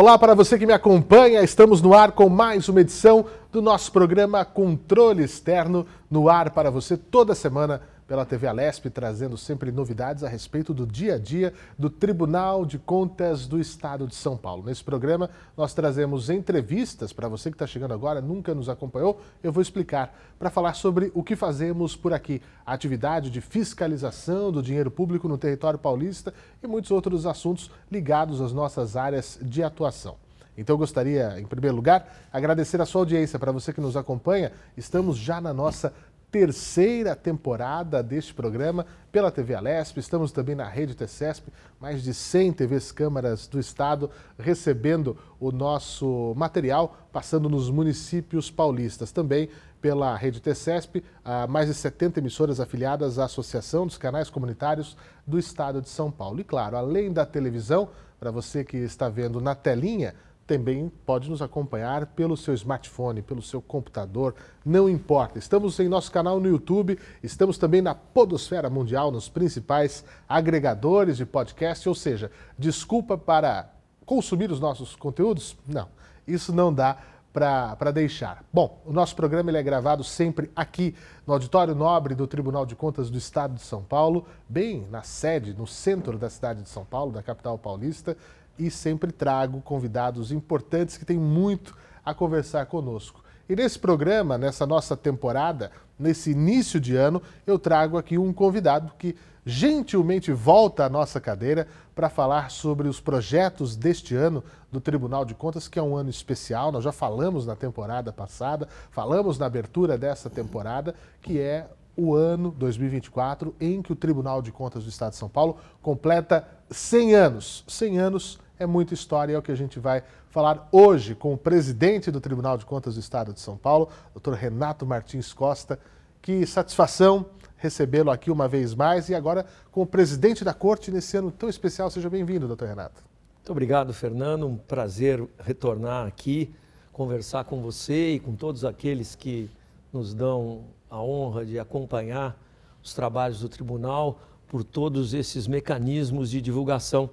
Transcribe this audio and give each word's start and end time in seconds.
Olá 0.00 0.18
para 0.18 0.34
você 0.34 0.58
que 0.58 0.64
me 0.64 0.72
acompanha, 0.72 1.42
estamos 1.42 1.82
no 1.82 1.92
ar 1.92 2.12
com 2.12 2.26
mais 2.26 2.70
uma 2.70 2.80
edição 2.80 3.26
do 3.52 3.60
nosso 3.60 3.92
programa 3.92 4.42
Controle 4.46 5.22
Externo, 5.22 5.86
no 6.10 6.30
ar 6.30 6.52
para 6.52 6.70
você 6.70 6.96
toda 6.96 7.34
semana 7.34 7.82
pela 8.10 8.26
TV 8.26 8.48
Alesp, 8.48 8.90
trazendo 8.90 9.36
sempre 9.36 9.70
novidades 9.70 10.24
a 10.24 10.28
respeito 10.28 10.74
do 10.74 10.84
dia 10.84 11.14
a 11.14 11.18
dia 11.18 11.54
do 11.78 11.88
Tribunal 11.88 12.66
de 12.66 12.76
Contas 12.76 13.46
do 13.46 13.56
Estado 13.56 14.04
de 14.04 14.16
São 14.16 14.36
Paulo. 14.36 14.64
Nesse 14.64 14.82
programa, 14.82 15.30
nós 15.56 15.74
trazemos 15.74 16.28
entrevistas 16.28 17.12
para 17.12 17.28
você 17.28 17.50
que 17.50 17.54
está 17.54 17.68
chegando 17.68 17.94
agora, 17.94 18.20
nunca 18.20 18.52
nos 18.52 18.68
acompanhou, 18.68 19.20
eu 19.44 19.52
vou 19.52 19.62
explicar 19.62 20.12
para 20.40 20.50
falar 20.50 20.74
sobre 20.74 21.12
o 21.14 21.22
que 21.22 21.36
fazemos 21.36 21.94
por 21.94 22.12
aqui, 22.12 22.42
a 22.66 22.72
atividade 22.72 23.30
de 23.30 23.40
fiscalização 23.40 24.50
do 24.50 24.60
dinheiro 24.60 24.90
público 24.90 25.28
no 25.28 25.38
território 25.38 25.78
paulista 25.78 26.34
e 26.60 26.66
muitos 26.66 26.90
outros 26.90 27.26
assuntos 27.26 27.70
ligados 27.88 28.40
às 28.40 28.52
nossas 28.52 28.96
áreas 28.96 29.38
de 29.40 29.62
atuação. 29.62 30.16
Então 30.60 30.74
eu 30.74 30.78
gostaria, 30.78 31.40
em 31.40 31.46
primeiro 31.46 31.74
lugar, 31.74 32.06
agradecer 32.32 32.80
a 32.82 32.84
sua 32.84 33.00
audiência. 33.00 33.38
Para 33.38 33.52
você 33.52 33.72
que 33.72 33.80
nos 33.80 33.96
acompanha, 33.96 34.52
estamos 34.76 35.16
já 35.16 35.40
na 35.40 35.54
nossa 35.54 35.94
terceira 36.30 37.16
temporada 37.16 38.02
deste 38.02 38.32
programa 38.32 38.86
pela 39.10 39.30
TV 39.30 39.54
Alesp. 39.54 39.98
Estamos 39.98 40.30
também 40.30 40.54
na 40.54 40.68
rede 40.68 40.94
TCESP, 40.94 41.52
mais 41.80 42.02
de 42.02 42.14
100 42.14 42.52
TVs 42.52 42.92
câmaras 42.92 43.48
do 43.48 43.58
estado 43.58 44.10
recebendo 44.38 45.16
o 45.40 45.50
nosso 45.50 46.32
material, 46.36 46.96
passando 47.12 47.48
nos 47.48 47.68
municípios 47.68 48.50
paulistas. 48.50 49.10
Também 49.10 49.48
pela 49.80 50.14
rede 50.14 50.40
TCESP, 50.40 51.02
mais 51.48 51.66
de 51.66 51.74
70 51.74 52.20
emissoras 52.20 52.60
afiliadas 52.60 53.18
à 53.18 53.24
Associação 53.24 53.86
dos 53.86 53.96
Canais 53.96 54.30
Comunitários 54.30 54.96
do 55.26 55.38
Estado 55.38 55.80
de 55.80 55.88
São 55.88 56.10
Paulo. 56.10 56.40
E 56.40 56.44
claro, 56.44 56.76
além 56.76 57.12
da 57.12 57.26
televisão, 57.26 57.88
para 58.18 58.30
você 58.30 58.62
que 58.62 58.76
está 58.76 59.08
vendo 59.08 59.40
na 59.40 59.54
telinha, 59.54 60.14
também 60.50 60.90
pode 61.06 61.30
nos 61.30 61.40
acompanhar 61.40 62.06
pelo 62.06 62.36
seu 62.36 62.52
smartphone, 62.54 63.22
pelo 63.22 63.40
seu 63.40 63.62
computador, 63.62 64.34
não 64.66 64.88
importa. 64.88 65.38
Estamos 65.38 65.78
em 65.78 65.88
nosso 65.88 66.10
canal 66.10 66.40
no 66.40 66.48
YouTube, 66.48 66.98
estamos 67.22 67.56
também 67.56 67.80
na 67.80 67.94
Podosfera 67.94 68.68
Mundial, 68.68 69.12
nos 69.12 69.28
principais 69.28 70.04
agregadores 70.28 71.18
de 71.18 71.24
podcast, 71.24 71.88
ou 71.88 71.94
seja, 71.94 72.32
desculpa 72.58 73.16
para 73.16 73.70
consumir 74.04 74.50
os 74.50 74.58
nossos 74.58 74.96
conteúdos? 74.96 75.56
Não, 75.68 75.86
isso 76.26 76.52
não 76.52 76.74
dá 76.74 76.98
para 77.32 77.92
deixar. 77.92 78.42
Bom, 78.52 78.82
o 78.84 78.92
nosso 78.92 79.14
programa 79.14 79.52
ele 79.52 79.58
é 79.58 79.62
gravado 79.62 80.02
sempre 80.02 80.50
aqui 80.56 80.96
no 81.24 81.32
Auditório 81.32 81.76
Nobre 81.76 82.12
do 82.16 82.26
Tribunal 82.26 82.66
de 82.66 82.74
Contas 82.74 83.08
do 83.08 83.16
Estado 83.16 83.54
de 83.54 83.60
São 83.60 83.84
Paulo, 83.84 84.26
bem 84.48 84.84
na 84.90 85.04
sede, 85.04 85.54
no 85.54 85.64
centro 85.64 86.18
da 86.18 86.28
cidade 86.28 86.60
de 86.60 86.68
São 86.68 86.84
Paulo, 86.84 87.12
da 87.12 87.22
capital 87.22 87.56
paulista 87.56 88.16
e 88.60 88.70
sempre 88.70 89.10
trago 89.10 89.60
convidados 89.62 90.30
importantes 90.30 90.96
que 90.96 91.04
têm 91.04 91.18
muito 91.18 91.74
a 92.04 92.12
conversar 92.12 92.66
conosco. 92.66 93.24
E 93.48 93.56
nesse 93.56 93.78
programa, 93.78 94.38
nessa 94.38 94.66
nossa 94.66 94.96
temporada, 94.96 95.72
nesse 95.98 96.30
início 96.30 96.78
de 96.78 96.94
ano, 96.94 97.20
eu 97.46 97.58
trago 97.58 97.98
aqui 97.98 98.16
um 98.16 98.32
convidado 98.32 98.92
que 98.96 99.16
gentilmente 99.44 100.30
volta 100.30 100.84
à 100.84 100.88
nossa 100.88 101.20
cadeira 101.20 101.66
para 101.94 102.08
falar 102.08 102.50
sobre 102.50 102.86
os 102.86 103.00
projetos 103.00 103.74
deste 103.74 104.14
ano 104.14 104.44
do 104.70 104.80
Tribunal 104.80 105.24
de 105.24 105.34
Contas, 105.34 105.66
que 105.66 105.78
é 105.78 105.82
um 105.82 105.96
ano 105.96 106.10
especial. 106.10 106.70
Nós 106.70 106.84
já 106.84 106.92
falamos 106.92 107.46
na 107.46 107.56
temporada 107.56 108.12
passada, 108.12 108.68
falamos 108.90 109.38
na 109.38 109.46
abertura 109.46 109.98
dessa 109.98 110.30
temporada, 110.30 110.94
que 111.20 111.40
é 111.40 111.66
o 111.96 112.14
ano 112.14 112.54
2024 112.56 113.54
em 113.60 113.82
que 113.82 113.92
o 113.92 113.96
Tribunal 113.96 114.40
de 114.40 114.52
Contas 114.52 114.84
do 114.84 114.90
Estado 114.90 115.10
de 115.10 115.16
São 115.16 115.28
Paulo 115.28 115.58
completa 115.82 116.46
100 116.70 117.14
anos. 117.14 117.64
100 117.66 117.98
anos 117.98 118.38
é 118.60 118.66
muita 118.66 118.92
história, 118.92 119.32
é 119.32 119.38
o 119.38 119.42
que 119.42 119.50
a 119.50 119.56
gente 119.56 119.78
vai 119.78 120.02
falar 120.28 120.68
hoje 120.70 121.14
com 121.14 121.32
o 121.32 121.36
presidente 121.36 122.10
do 122.10 122.20
Tribunal 122.20 122.58
de 122.58 122.66
Contas 122.66 122.94
do 122.94 123.00
Estado 123.00 123.32
de 123.32 123.40
São 123.40 123.56
Paulo, 123.56 123.88
doutor 124.12 124.34
Renato 124.34 124.84
Martins 124.84 125.32
Costa. 125.32 125.80
Que 126.20 126.46
satisfação 126.46 127.24
recebê-lo 127.56 128.10
aqui 128.10 128.30
uma 128.30 128.46
vez 128.46 128.74
mais 128.74 129.08
e 129.08 129.14
agora 129.14 129.46
com 129.72 129.80
o 129.80 129.86
presidente 129.86 130.44
da 130.44 130.52
corte 130.52 130.90
nesse 130.90 131.16
ano 131.16 131.30
tão 131.30 131.48
especial. 131.48 131.90
Seja 131.90 132.10
bem-vindo, 132.10 132.46
doutor 132.46 132.68
Renato. 132.68 133.02
Muito 133.38 133.50
obrigado, 133.50 133.94
Fernando. 133.94 134.46
Um 134.46 134.58
prazer 134.58 135.26
retornar 135.38 136.06
aqui, 136.06 136.54
conversar 136.92 137.44
com 137.44 137.62
você 137.62 138.12
e 138.12 138.20
com 138.20 138.36
todos 138.36 138.62
aqueles 138.62 139.14
que 139.14 139.50
nos 139.90 140.12
dão 140.12 140.64
a 140.90 141.00
honra 141.00 141.46
de 141.46 141.58
acompanhar 141.58 142.38
os 142.84 142.92
trabalhos 142.92 143.40
do 143.40 143.48
tribunal 143.48 144.20
por 144.46 144.62
todos 144.62 145.14
esses 145.14 145.46
mecanismos 145.46 146.28
de 146.28 146.42
divulgação 146.42 147.08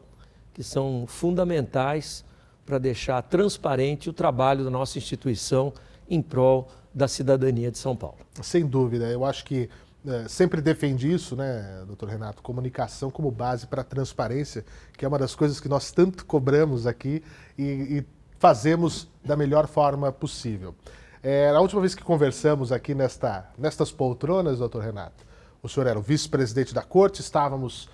que 0.57 0.63
são 0.63 1.05
fundamentais 1.07 2.25
para 2.65 2.79
deixar 2.79 3.21
transparente 3.21 4.09
o 4.09 4.13
trabalho 4.13 4.63
da 4.63 4.71
nossa 4.71 4.97
instituição 4.97 5.71
em 6.09 6.19
prol 6.19 6.67
da 6.91 7.07
cidadania 7.07 7.69
de 7.69 7.77
São 7.77 7.95
Paulo. 7.95 8.17
Sem 8.41 8.65
dúvida, 8.65 9.05
eu 9.05 9.23
acho 9.23 9.45
que 9.45 9.69
é, 10.03 10.27
sempre 10.27 10.59
defendi 10.59 11.13
isso, 11.13 11.35
né, 11.35 11.83
doutor 11.85 12.09
Renato, 12.09 12.41
comunicação 12.41 13.11
como 13.11 13.29
base 13.29 13.67
para 13.67 13.81
a 13.81 13.85
transparência, 13.85 14.65
que 14.97 15.05
é 15.05 15.07
uma 15.07 15.19
das 15.19 15.35
coisas 15.35 15.59
que 15.59 15.69
nós 15.69 15.91
tanto 15.91 16.25
cobramos 16.25 16.87
aqui 16.87 17.23
e, 17.55 17.63
e 17.63 18.05
fazemos 18.39 19.07
da 19.23 19.37
melhor 19.37 19.67
forma 19.67 20.11
possível. 20.11 20.73
É, 21.21 21.51
a 21.51 21.61
última 21.61 21.81
vez 21.81 21.93
que 21.93 22.03
conversamos 22.03 22.71
aqui 22.71 22.95
nesta, 22.95 23.47
nestas 23.59 23.91
poltronas, 23.91 24.57
doutor 24.57 24.81
Renato, 24.81 25.23
o 25.61 25.69
senhor 25.69 25.85
era 25.85 25.99
o 25.99 26.01
vice-presidente 26.01 26.73
da 26.73 26.81
corte, 26.81 27.21
estávamos 27.21 27.87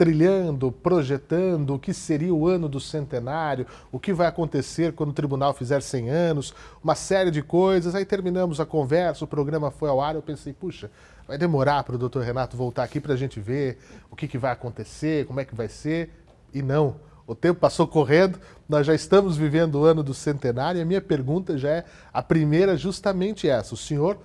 trilhando, 0.00 0.72
projetando 0.72 1.74
o 1.74 1.78
que 1.78 1.92
seria 1.92 2.32
o 2.32 2.48
ano 2.48 2.70
do 2.70 2.80
centenário, 2.80 3.66
o 3.92 4.00
que 4.00 4.14
vai 4.14 4.26
acontecer 4.26 4.94
quando 4.94 5.10
o 5.10 5.12
tribunal 5.12 5.52
fizer 5.52 5.82
100 5.82 6.08
anos, 6.08 6.54
uma 6.82 6.94
série 6.94 7.30
de 7.30 7.42
coisas. 7.42 7.94
Aí 7.94 8.06
terminamos 8.06 8.60
a 8.60 8.64
conversa, 8.64 9.26
o 9.26 9.28
programa 9.28 9.70
foi 9.70 9.90
ao 9.90 10.00
ar. 10.00 10.14
Eu 10.14 10.22
pensei, 10.22 10.54
puxa, 10.54 10.90
vai 11.28 11.36
demorar 11.36 11.84
para 11.84 11.96
o 11.96 11.98
doutor 11.98 12.22
Renato 12.22 12.56
voltar 12.56 12.82
aqui 12.82 12.98
para 12.98 13.12
a 13.12 13.16
gente 13.16 13.38
ver 13.40 13.76
o 14.10 14.16
que, 14.16 14.26
que 14.26 14.38
vai 14.38 14.50
acontecer, 14.52 15.26
como 15.26 15.38
é 15.38 15.44
que 15.44 15.54
vai 15.54 15.68
ser. 15.68 16.08
E 16.54 16.62
não. 16.62 16.96
O 17.26 17.34
tempo 17.34 17.60
passou 17.60 17.86
correndo, 17.86 18.40
nós 18.66 18.86
já 18.86 18.94
estamos 18.94 19.36
vivendo 19.36 19.74
o 19.74 19.84
ano 19.84 20.02
do 20.02 20.14
centenário 20.14 20.78
e 20.78 20.82
a 20.82 20.86
minha 20.86 21.02
pergunta 21.02 21.58
já 21.58 21.68
é 21.68 21.84
a 22.10 22.22
primeira, 22.22 22.74
justamente 22.74 23.46
essa. 23.46 23.74
O 23.74 23.76
senhor 23.76 24.16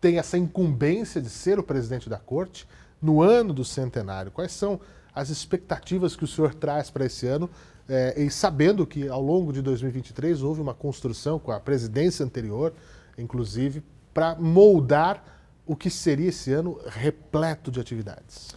tem 0.00 0.20
essa 0.20 0.38
incumbência 0.38 1.20
de 1.20 1.30
ser 1.30 1.58
o 1.58 1.64
presidente 1.64 2.08
da 2.08 2.16
corte 2.16 2.64
no 3.02 3.20
ano 3.20 3.52
do 3.52 3.64
centenário. 3.64 4.30
Quais 4.30 4.52
são 4.52 4.80
as 5.16 5.30
expectativas 5.30 6.14
que 6.14 6.24
o 6.24 6.26
senhor 6.26 6.54
traz 6.54 6.90
para 6.90 7.06
esse 7.06 7.26
ano, 7.26 7.48
é, 7.88 8.22
e 8.22 8.30
sabendo 8.30 8.86
que 8.86 9.08
ao 9.08 9.22
longo 9.22 9.50
de 9.50 9.62
2023 9.62 10.42
houve 10.42 10.60
uma 10.60 10.74
construção 10.74 11.38
com 11.38 11.50
a 11.50 11.58
presidência 11.58 12.22
anterior, 12.22 12.74
inclusive, 13.16 13.82
para 14.12 14.34
moldar 14.34 15.24
o 15.64 15.74
que 15.74 15.88
seria 15.88 16.28
esse 16.28 16.52
ano 16.52 16.78
repleto 16.86 17.70
de 17.70 17.80
atividades. 17.80 18.54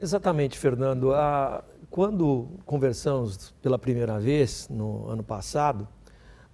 Exatamente, 0.00 0.58
Fernando. 0.58 1.12
quando 1.90 2.48
conversamos 2.64 3.54
pela 3.60 3.78
primeira 3.78 4.18
vez, 4.18 4.68
no 4.70 5.06
ano 5.10 5.22
passado, 5.22 5.86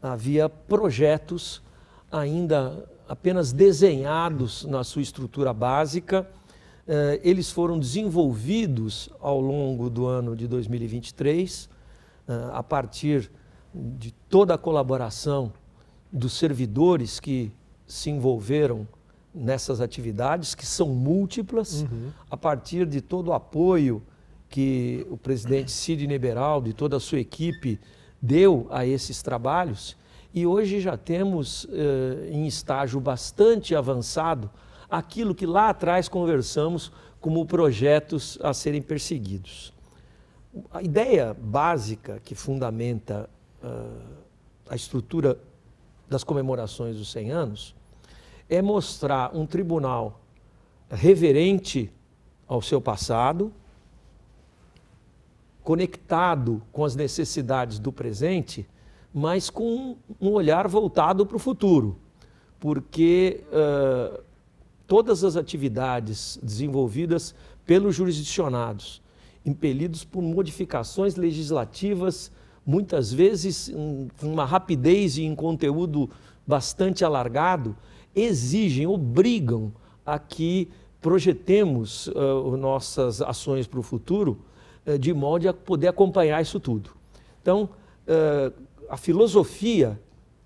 havia 0.03 0.49
projetos 0.49 1.63
ainda 2.11 2.85
apenas 3.09 3.53
desenhados 3.53 4.65
na 4.65 4.83
sua 4.83 5.03
estrutura 5.03 5.53
básica 5.53 6.29
eles 7.23 7.53
foram 7.53 7.79
desenvolvidos 7.79 9.09
ao 9.21 9.41
longo 9.41 9.89
do 9.89 10.07
ano 10.07 10.35
de 10.35 10.49
2023, 10.49 11.69
eh, 12.27 12.51
a 12.53 12.65
partir 12.65 13.31
de 13.73 14.11
toda 14.29 14.55
a 14.55 14.59
colaboração 14.59 15.53
dos 16.13 16.33
servidores 16.33 17.21
que 17.21 17.53
se 17.87 18.11
envolveram 18.11 18.89
nessas 19.33 19.81
atividades, 19.81 20.57
que 20.57 20.67
são 20.67 20.89
múltiplas, 20.89 21.83
uhum. 21.83 22.11
a 22.29 22.37
partir 22.37 22.85
de 22.87 23.01
todo 23.01 23.29
o 23.29 23.33
apoio 23.33 24.03
que 24.49 25.07
o 25.09 25.17
presidente 25.17 25.71
Sidney 25.71 26.19
Beraldo 26.19 26.69
e 26.69 26.73
toda 26.73 26.97
a 26.97 27.01
sua 27.01 27.21
equipe 27.21 27.79
deu 28.21 28.67
a 28.69 28.85
esses 28.85 29.23
trabalhos. 29.23 29.97
E 30.35 30.45
hoje 30.45 30.81
já 30.81 30.97
temos, 30.97 31.69
eh, 31.71 32.31
em 32.33 32.49
estágio 32.49 33.01
bastante 33.01 33.77
avançado, 33.77 34.51
aquilo 34.91 35.35
que 35.35 35.47
lá 35.47 35.69
atrás 35.69 36.09
conversamos 36.09 36.93
como 37.21 37.45
projetos 37.47 38.39
a 38.43 38.53
serem 38.53 38.83
perseguidos. 38.83 39.73
A 40.73 40.83
ideia 40.83 41.37
básica 41.39 42.21
que 42.25 42.35
fundamenta 42.35 43.31
uh, 43.63 44.21
a 44.69 44.75
estrutura 44.75 45.39
das 46.09 46.25
comemorações 46.25 46.97
dos 46.97 47.11
100 47.13 47.31
anos 47.31 47.75
é 48.49 48.61
mostrar 48.61 49.35
um 49.37 49.47
tribunal 49.47 50.21
reverente 50.91 51.93
ao 52.49 52.61
seu 52.61 52.81
passado, 52.81 53.53
conectado 55.63 56.61
com 56.73 56.85
as 56.85 56.97
necessidades 56.97 57.79
do 57.79 57.93
presente, 57.93 58.67
mas 59.15 59.51
com 59.51 59.97
um 60.21 60.31
olhar 60.31 60.67
voltado 60.67 61.25
para 61.25 61.37
o 61.37 61.39
futuro, 61.39 61.97
porque 62.59 63.45
uh, 63.53 64.21
todas 64.91 65.23
as 65.23 65.37
atividades 65.37 66.37
desenvolvidas 66.43 67.33
pelos 67.65 67.95
jurisdicionados, 67.95 69.01
impelidos 69.47 70.03
por 70.03 70.21
modificações 70.21 71.15
legislativas 71.15 72.33
muitas 72.67 73.13
vezes 73.13 73.73
com 74.19 74.27
uma 74.27 74.45
rapidez 74.45 75.17
e 75.17 75.23
em 75.23 75.33
conteúdo 75.33 76.11
bastante 76.45 77.05
alargado, 77.05 77.77
exigem, 78.17 78.85
obrigam 78.85 79.73
a 80.05 80.19
que 80.19 80.69
projetemos 81.01 82.09
uh, 82.09 82.57
nossas 82.57 83.23
ações 83.23 83.69
para 83.69 83.79
o 83.79 83.85
futuro 83.85 84.41
uh, 84.85 84.99
de 84.99 85.15
modo 85.15 85.49
a 85.49 85.55
poder 85.55 85.87
acompanhar 85.87 86.43
isso 86.43 86.59
tudo. 86.59 86.91
Então, 87.41 87.69
uh, 88.09 88.53
a 88.89 88.97
filosofia 88.97 90.01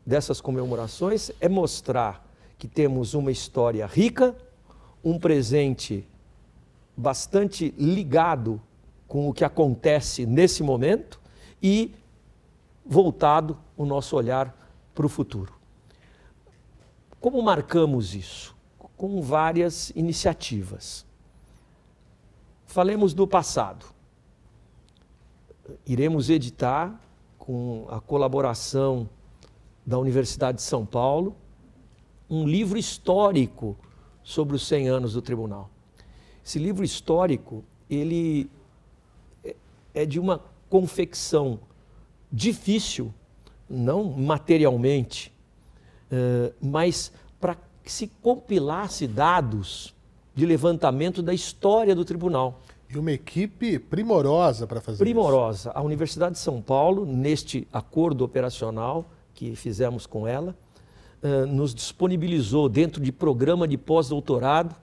dessas 0.05 0.39
comemorações 0.39 1.31
é 1.41 1.49
mostrar 1.49 2.23
que 2.59 2.69
temos 2.69 3.15
uma 3.15 3.31
história 3.31 3.87
rica, 3.87 4.37
um 5.03 5.19
presente 5.19 6.07
bastante 6.97 7.75
ligado 7.77 8.61
com 9.07 9.29
o 9.29 9.33
que 9.33 9.45
acontece 9.45 10.27
nesse 10.27 10.63
momento 10.63 11.21
e 11.63 11.95
voltado 12.85 13.59
o 13.77 13.85
nosso 13.85 14.17
olhar 14.17 14.57
para 14.95 15.07
o 15.07 15.09
futuro. 15.09 15.53
Como 17.21 17.41
marcamos 17.43 18.15
isso? 18.15 18.55
Com 18.97 19.21
várias 19.23 19.91
iniciativas. 19.91 21.07
Falemos 22.67 23.15
do 23.15 23.27
passado. 23.27 23.87
Iremos 25.87 26.29
editar, 26.29 27.01
com 27.39 27.87
a 27.91 28.01
colaboração 28.01 29.09
da 29.87 29.99
Universidade 29.99 30.59
de 30.59 30.63
São 30.63 30.85
Paulo, 30.85 31.37
um 32.29 32.47
livro 32.47 32.79
histórico 32.79 33.77
sobre 34.23 34.57
os 34.57 34.67
100 34.67 34.89
anos 34.89 35.13
do 35.13 35.23
tribunal. 35.23 35.71
Esse 36.45 36.59
livro 36.59 36.85
histórico, 36.85 37.65
ele 37.89 38.51
é, 39.45 39.55
é 39.95 40.07
de 40.07 40.19
uma 40.19 40.41
confecção 40.69 41.59
difícil, 42.31 43.13
não 43.69 44.05
materialmente, 44.05 45.33
eh, 46.11 46.53
mas 46.61 47.13
para 47.41 47.57
que 47.83 47.93
se 47.93 48.09
compilasse 48.21 49.07
dados 49.07 49.95
de 50.35 50.45
levantamento 50.45 51.23
da 51.23 51.33
história 51.33 51.95
do 51.95 52.05
tribunal. 52.05 52.61
E 52.91 52.99
uma 52.99 53.13
equipe 53.13 53.79
primorosa 53.79 54.67
para 54.67 54.81
fazer 54.81 54.99
primorosa. 54.99 55.61
isso. 55.61 55.63
Primorosa. 55.63 55.73
A 55.79 55.83
Universidade 55.83 56.35
de 56.35 56.41
São 56.41 56.61
Paulo, 56.61 57.07
neste 57.07 57.69
acordo 57.73 58.25
operacional 58.25 59.05
que 59.33 59.55
fizemos 59.55 60.07
com 60.07 60.27
ela, 60.27 60.57
eh, 61.25 61.47
nos 61.47 61.75
disponibilizou, 61.75 62.69
dentro 62.69 63.03
de 63.03 63.11
programa 63.11 63.67
de 63.67 63.79
pós-doutorado, 63.79 64.77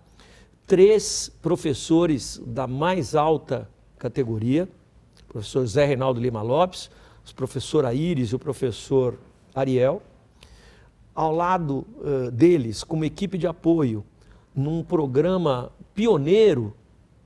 três 0.65 1.31
professores 1.39 2.41
da 2.43 2.65
mais 2.65 3.13
alta 3.13 3.69
categoria, 3.99 4.67
o 5.21 5.33
professor 5.33 5.63
Zé 5.67 5.85
Reinaldo 5.85 6.19
Lima 6.19 6.41
Lopes, 6.41 6.89
o 7.29 7.35
professor 7.35 7.85
Aires 7.85 8.29
e 8.31 8.35
o 8.35 8.39
professor 8.39 9.19
Ariel, 9.53 10.01
ao 11.13 11.31
lado 11.31 11.85
uh, 11.99 12.31
deles, 12.31 12.83
como 12.83 13.05
equipe 13.05 13.37
de 13.37 13.45
apoio, 13.45 14.03
num 14.55 14.83
programa 14.83 15.71
pioneiro 15.93 16.73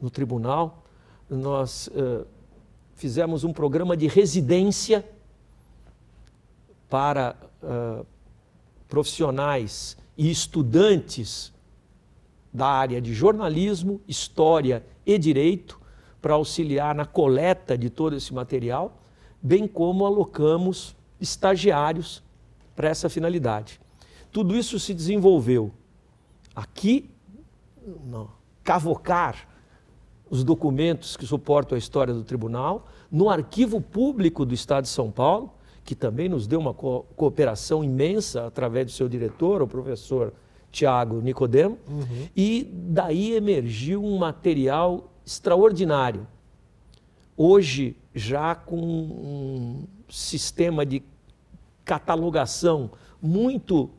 no 0.01 0.09
tribunal, 0.09 0.83
nós 1.29 1.87
uh, 1.87 2.27
fizemos 2.95 3.45
um 3.45 3.53
programa 3.53 3.95
de 3.95 4.07
residência 4.07 5.07
para 6.89 7.37
uh, 7.63 8.05
profissionais 8.87 9.97
e 10.17 10.29
estudantes 10.29 11.53
da 12.53 12.67
área 12.67 13.01
de 13.01 13.13
jornalismo, 13.13 14.01
história 14.07 14.85
e 15.05 15.17
direito, 15.17 15.79
para 16.21 16.33
auxiliar 16.33 16.95
na 16.95 17.05
coleta 17.05 17.77
de 17.77 17.89
todo 17.89 18.15
esse 18.15 18.33
material, 18.33 19.01
bem 19.41 19.67
como 19.67 20.05
alocamos 20.05 20.95
estagiários 21.19 22.23
para 22.75 22.89
essa 22.89 23.09
finalidade. 23.09 23.79
Tudo 24.31 24.55
isso 24.55 24.79
se 24.79 24.93
desenvolveu 24.93 25.71
aqui, 26.55 27.09
no 28.05 28.31
cavocar 28.63 29.47
os 30.29 30.43
documentos 30.43 31.15
que 31.15 31.25
suportam 31.25 31.75
a 31.75 31.79
história 31.79 32.13
do 32.13 32.23
tribunal, 32.23 32.87
no 33.11 33.29
arquivo 33.29 33.79
público 33.79 34.45
do 34.45 34.53
Estado 34.53 34.85
de 34.85 34.89
São 34.89 35.11
Paulo, 35.11 35.53
que 35.85 35.93
também 35.93 36.27
nos 36.27 36.47
deu 36.47 36.59
uma 36.59 36.73
co 36.73 37.05
cooperação 37.15 37.83
imensa 37.83 38.47
através 38.47 38.87
do 38.87 38.91
seu 38.91 39.07
diretor, 39.07 39.61
o 39.61 39.67
professor 39.67 40.33
Tiago 40.71 41.21
Nicodemo, 41.21 41.77
uhum. 41.87 42.27
e 42.35 42.67
daí 42.73 43.33
emergiu 43.33 44.03
um 44.03 44.17
material 44.17 45.11
extraordinário. 45.23 46.27
Hoje, 47.37 47.95
já 48.13 48.55
com 48.55 48.77
um 48.77 49.83
sistema 50.09 50.85
de 50.85 51.03
catalogação 51.85 52.89
muito 53.21 53.89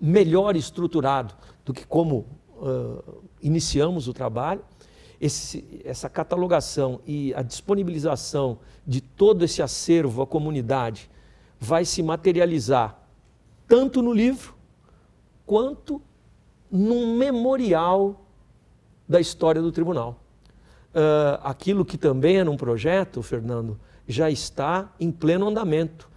melhor 0.00 0.56
estruturado 0.56 1.34
do 1.64 1.72
que 1.72 1.86
como 1.86 2.26
uh, 2.56 3.22
iniciamos 3.40 4.08
o 4.08 4.12
trabalho. 4.12 4.62
Esse, 5.20 5.80
essa 5.84 6.10
catalogação 6.10 7.00
e 7.06 7.32
a 7.34 7.42
disponibilização 7.42 8.58
de 8.84 9.00
todo 9.00 9.44
esse 9.44 9.62
acervo 9.62 10.20
à 10.22 10.26
comunidade 10.26 11.08
vai 11.62 11.84
se 11.84 12.02
materializar 12.02 12.98
tanto 13.68 14.02
no 14.02 14.12
livro 14.12 14.52
quanto 15.46 16.02
num 16.68 17.16
memorial 17.16 18.26
da 19.08 19.20
história 19.20 19.62
do 19.62 19.70
tribunal. 19.70 20.20
Uh, 20.88 21.38
aquilo 21.44 21.84
que 21.84 21.96
também 21.96 22.38
era 22.38 22.50
um 22.50 22.56
projeto, 22.56 23.22
Fernando, 23.22 23.78
já 24.08 24.28
está 24.28 24.92
em 24.98 25.12
pleno 25.12 25.46
andamento 25.46 26.10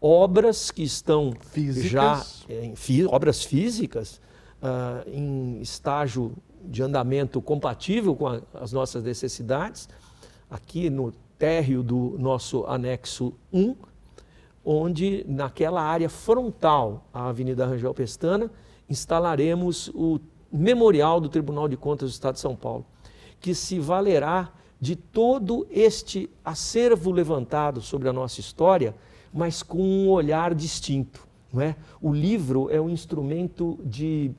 obras 0.00 0.70
que 0.70 0.84
estão 0.84 1.32
físicas. 1.50 1.90
já 1.90 2.24
em 2.48 2.74
obras 3.06 3.42
físicas 3.42 4.20
uh, 4.62 5.08
em 5.10 5.60
estágio 5.60 6.32
de 6.64 6.80
andamento 6.80 7.42
compatível 7.42 8.14
com 8.14 8.28
a, 8.28 8.40
as 8.54 8.72
nossas 8.72 9.02
necessidades, 9.02 9.88
aqui 10.48 10.88
no 10.88 11.12
térreo 11.36 11.82
do 11.82 12.16
nosso 12.18 12.64
anexo 12.66 13.34
1, 13.52 13.74
onde 14.64 15.24
naquela 15.28 15.82
área 15.82 16.08
frontal 16.08 17.06
à 17.12 17.28
Avenida 17.28 17.66
Rangel 17.66 17.94
Pestana 17.94 18.50
instalaremos 18.88 19.88
o 19.94 20.20
memorial 20.52 21.20
do 21.20 21.28
Tribunal 21.28 21.68
de 21.68 21.76
Contas 21.76 22.10
do 22.10 22.12
Estado 22.12 22.34
de 22.34 22.40
São 22.40 22.54
Paulo, 22.54 22.84
que 23.40 23.54
se 23.54 23.78
valerá 23.78 24.52
de 24.80 24.96
todo 24.96 25.66
este 25.70 26.28
acervo 26.44 27.10
levantado 27.10 27.80
sobre 27.80 28.08
a 28.08 28.12
nossa 28.12 28.40
história 28.40 28.94
mas 29.32 29.62
com 29.62 29.80
um 29.80 30.10
olhar 30.10 30.54
distinto. 30.54 31.26
Não 31.52 31.62
é? 31.62 31.76
O 32.00 32.12
livro 32.12 32.68
é 32.70 32.80
um 32.80 32.90
instrumento 32.90 33.78
de, 33.84 34.30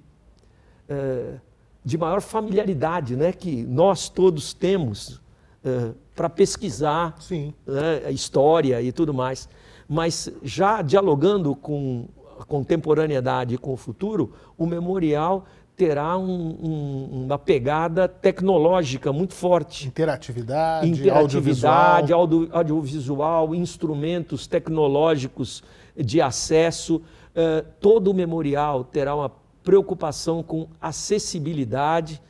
uh, 0.89 1.39
de 1.83 1.97
maior 1.97 2.21
familiaridade 2.21 3.15
né? 3.15 3.31
que 3.31 3.63
nós 3.63 4.09
todos 4.09 4.53
temos 4.53 5.21
uh, 5.63 5.95
para 6.15 6.29
pesquisar 6.29 7.15
uh, 7.31 8.07
a 8.07 8.11
história 8.11 8.81
e 8.81 8.91
tudo 8.91 9.13
mais. 9.13 9.49
Mas 9.87 10.31
já 10.41 10.81
dialogando 10.81 11.55
com 11.55 12.07
a 12.39 12.45
contemporaneidade 12.45 13.55
e 13.55 13.57
com 13.57 13.73
o 13.73 13.77
futuro, 13.77 14.33
o 14.57 14.65
memorial 14.65 15.45
terá 15.75 16.17
um, 16.17 16.29
um, 16.31 17.23
uma 17.25 17.39
pegada 17.39 18.07
tecnológica 18.07 19.11
muito 19.11 19.33
forte. 19.33 19.87
Interatividade, 19.87 20.87
Interatividade, 20.87 22.13
audiovisual. 22.13 22.57
audiovisual, 22.57 23.55
instrumentos 23.55 24.45
tecnológicos 24.45 25.63
de 25.95 26.21
acesso. 26.21 26.97
Uh, 26.97 27.65
todo 27.79 28.11
o 28.11 28.13
memorial 28.13 28.83
terá 28.83 29.15
uma 29.15 29.31
preocupação 29.63 30.43
com 30.43 30.67
acessibilidade, 30.79 32.21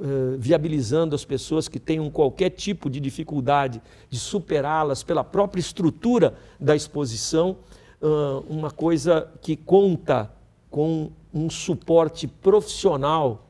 uh, 0.00 0.36
viabilizando 0.38 1.14
as 1.14 1.24
pessoas 1.24 1.68
que 1.68 1.78
tenham 1.78 2.10
qualquer 2.10 2.50
tipo 2.50 2.90
de 2.90 2.98
dificuldade 2.98 3.80
de 4.08 4.18
superá-las 4.18 5.02
pela 5.02 5.22
própria 5.22 5.60
estrutura 5.60 6.34
da 6.58 6.74
exposição. 6.74 7.58
Uh, 8.02 8.40
uma 8.48 8.70
coisa 8.70 9.30
que 9.40 9.54
conta 9.54 10.32
com 10.70 11.10
um 11.32 11.48
suporte 11.48 12.26
profissional 12.26 13.46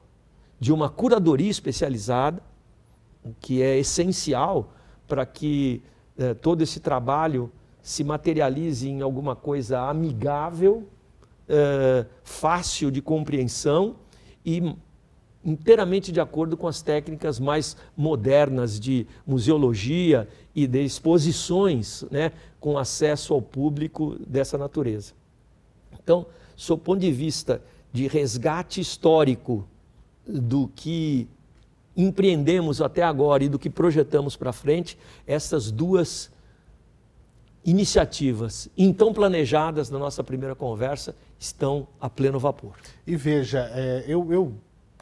de 0.58 0.72
uma 0.72 0.90
curadoria 0.90 1.50
especializada, 1.50 2.42
que 3.40 3.62
é 3.62 3.78
essencial 3.78 4.72
para 5.08 5.24
que 5.24 5.82
eh, 6.18 6.34
todo 6.34 6.62
esse 6.62 6.80
trabalho 6.80 7.50
se 7.82 8.04
materialize 8.04 8.88
em 8.88 9.00
alguma 9.00 9.34
coisa 9.34 9.80
amigável, 9.80 10.86
eh, 11.48 12.04
fácil 12.22 12.90
de 12.90 13.00
compreensão 13.00 13.96
e 14.44 14.74
inteiramente 15.44 16.12
de 16.12 16.20
acordo 16.20 16.56
com 16.56 16.68
as 16.68 16.82
técnicas 16.82 17.40
mais 17.40 17.76
modernas 17.96 18.78
de 18.78 19.06
museologia 19.26 20.28
e 20.54 20.66
de 20.66 20.84
exposições 20.84 22.04
né, 22.10 22.32
com 22.58 22.76
acesso 22.76 23.32
ao 23.32 23.40
público 23.40 24.16
dessa 24.26 24.58
natureza. 24.58 25.14
Então, 25.92 26.26
sob 26.54 26.80
o 26.80 26.84
ponto 26.84 27.00
de 27.00 27.10
vista 27.10 27.62
de 27.92 28.06
resgate 28.06 28.80
histórico 28.80 29.66
do 30.26 30.68
que 30.74 31.26
empreendemos 31.96 32.80
até 32.80 33.02
agora 33.02 33.44
e 33.44 33.48
do 33.48 33.58
que 33.58 33.70
projetamos 33.70 34.36
para 34.36 34.52
frente, 34.52 34.96
essas 35.26 35.70
duas 35.70 36.30
iniciativas 37.64 38.70
então 38.76 39.12
planejadas 39.12 39.90
na 39.90 39.98
nossa 39.98 40.24
primeira 40.24 40.54
conversa 40.54 41.14
estão 41.38 41.86
a 42.00 42.08
pleno 42.08 42.38
vapor. 42.38 42.74
E 43.06 43.16
veja, 43.16 43.70
é, 43.74 44.04
eu, 44.06 44.32
eu, 44.32 44.54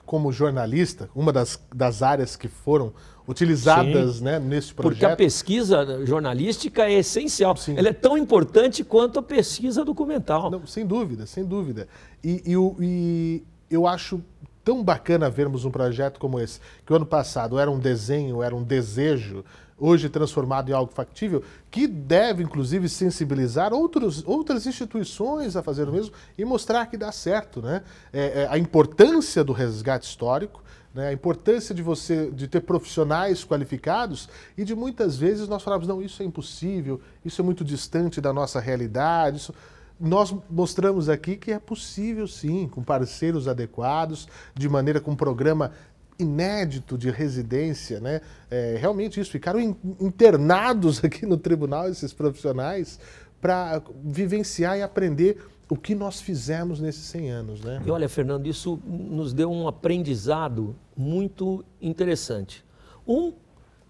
como 0.08 0.32
jornalista, 0.32 1.10
uma 1.14 1.30
das, 1.30 1.60
das 1.72 2.02
áreas 2.02 2.34
que 2.34 2.48
foram 2.48 2.94
utilizadas 3.28 4.22
né, 4.22 4.38
nesse 4.38 4.72
projeto. 4.72 5.00
Porque 5.00 5.04
a 5.04 5.14
pesquisa 5.14 6.06
jornalística 6.06 6.84
é 6.84 6.94
essencial. 6.94 7.54
Sim. 7.58 7.76
Ela 7.76 7.90
é 7.90 7.92
tão 7.92 8.16
importante 8.16 8.82
quanto 8.82 9.18
a 9.18 9.22
pesquisa 9.22 9.84
documental. 9.84 10.50
Não, 10.50 10.66
sem 10.66 10.86
dúvida, 10.86 11.26
sem 11.26 11.44
dúvida. 11.44 11.86
E, 12.24 12.42
e, 12.46 12.54
e 12.80 13.42
eu 13.70 13.86
acho 13.86 14.22
tão 14.68 14.84
bacana 14.84 15.30
vermos 15.30 15.64
um 15.64 15.70
projeto 15.70 16.20
como 16.20 16.38
esse, 16.38 16.60
que 16.84 16.92
o 16.92 16.96
ano 16.96 17.06
passado 17.06 17.58
era 17.58 17.70
um 17.70 17.78
desenho, 17.78 18.42
era 18.42 18.54
um 18.54 18.62
desejo, 18.62 19.42
hoje 19.78 20.10
transformado 20.10 20.68
em 20.68 20.74
algo 20.74 20.92
factível, 20.92 21.42
que 21.70 21.86
deve, 21.86 22.42
inclusive, 22.42 22.86
sensibilizar 22.86 23.72
outros, 23.72 24.22
outras 24.26 24.66
instituições 24.66 25.56
a 25.56 25.62
fazer 25.62 25.88
o 25.88 25.92
mesmo 25.92 26.12
e 26.36 26.44
mostrar 26.44 26.84
que 26.84 26.98
dá 26.98 27.10
certo. 27.10 27.62
Né? 27.62 27.82
É, 28.12 28.42
é, 28.42 28.48
a 28.50 28.58
importância 28.58 29.42
do 29.42 29.54
resgate 29.54 30.06
histórico, 30.06 30.62
né? 30.94 31.08
a 31.08 31.12
importância 31.14 31.74
de 31.74 31.80
você 31.82 32.30
de 32.30 32.46
ter 32.46 32.60
profissionais 32.60 33.46
qualificados 33.46 34.28
e 34.54 34.66
de 34.66 34.74
muitas 34.74 35.16
vezes 35.16 35.48
nós 35.48 35.62
falamos, 35.62 35.88
não, 35.88 36.02
isso 36.02 36.22
é 36.22 36.26
impossível, 36.26 37.00
isso 37.24 37.40
é 37.40 37.44
muito 37.44 37.64
distante 37.64 38.20
da 38.20 38.34
nossa 38.34 38.60
realidade, 38.60 39.38
isso 39.38 39.54
nós 40.00 40.34
mostramos 40.48 41.08
aqui 41.08 41.36
que 41.36 41.52
é 41.52 41.58
possível 41.58 42.26
sim, 42.26 42.68
com 42.68 42.82
parceiros 42.82 43.48
adequados, 43.48 44.28
de 44.54 44.68
maneira 44.68 45.00
com 45.00 45.12
um 45.12 45.16
programa 45.16 45.72
inédito 46.18 46.98
de 46.98 47.10
residência, 47.10 48.00
né? 48.00 48.20
É, 48.50 48.76
realmente 48.78 49.20
isso, 49.20 49.30
ficaram 49.30 49.60
internados 50.00 51.02
aqui 51.04 51.24
no 51.24 51.36
tribunal 51.36 51.88
esses 51.88 52.12
profissionais 52.12 52.98
para 53.40 53.80
vivenciar 54.04 54.76
e 54.78 54.82
aprender 54.82 55.38
o 55.68 55.76
que 55.76 55.94
nós 55.94 56.20
fizemos 56.20 56.80
nesses 56.80 57.04
100 57.04 57.30
anos, 57.30 57.60
né? 57.60 57.80
E 57.84 57.90
olha, 57.90 58.08
Fernando, 58.08 58.46
isso 58.46 58.80
nos 58.86 59.32
deu 59.32 59.50
um 59.50 59.68
aprendizado 59.68 60.74
muito 60.96 61.64
interessante. 61.80 62.64
Um 63.06 63.32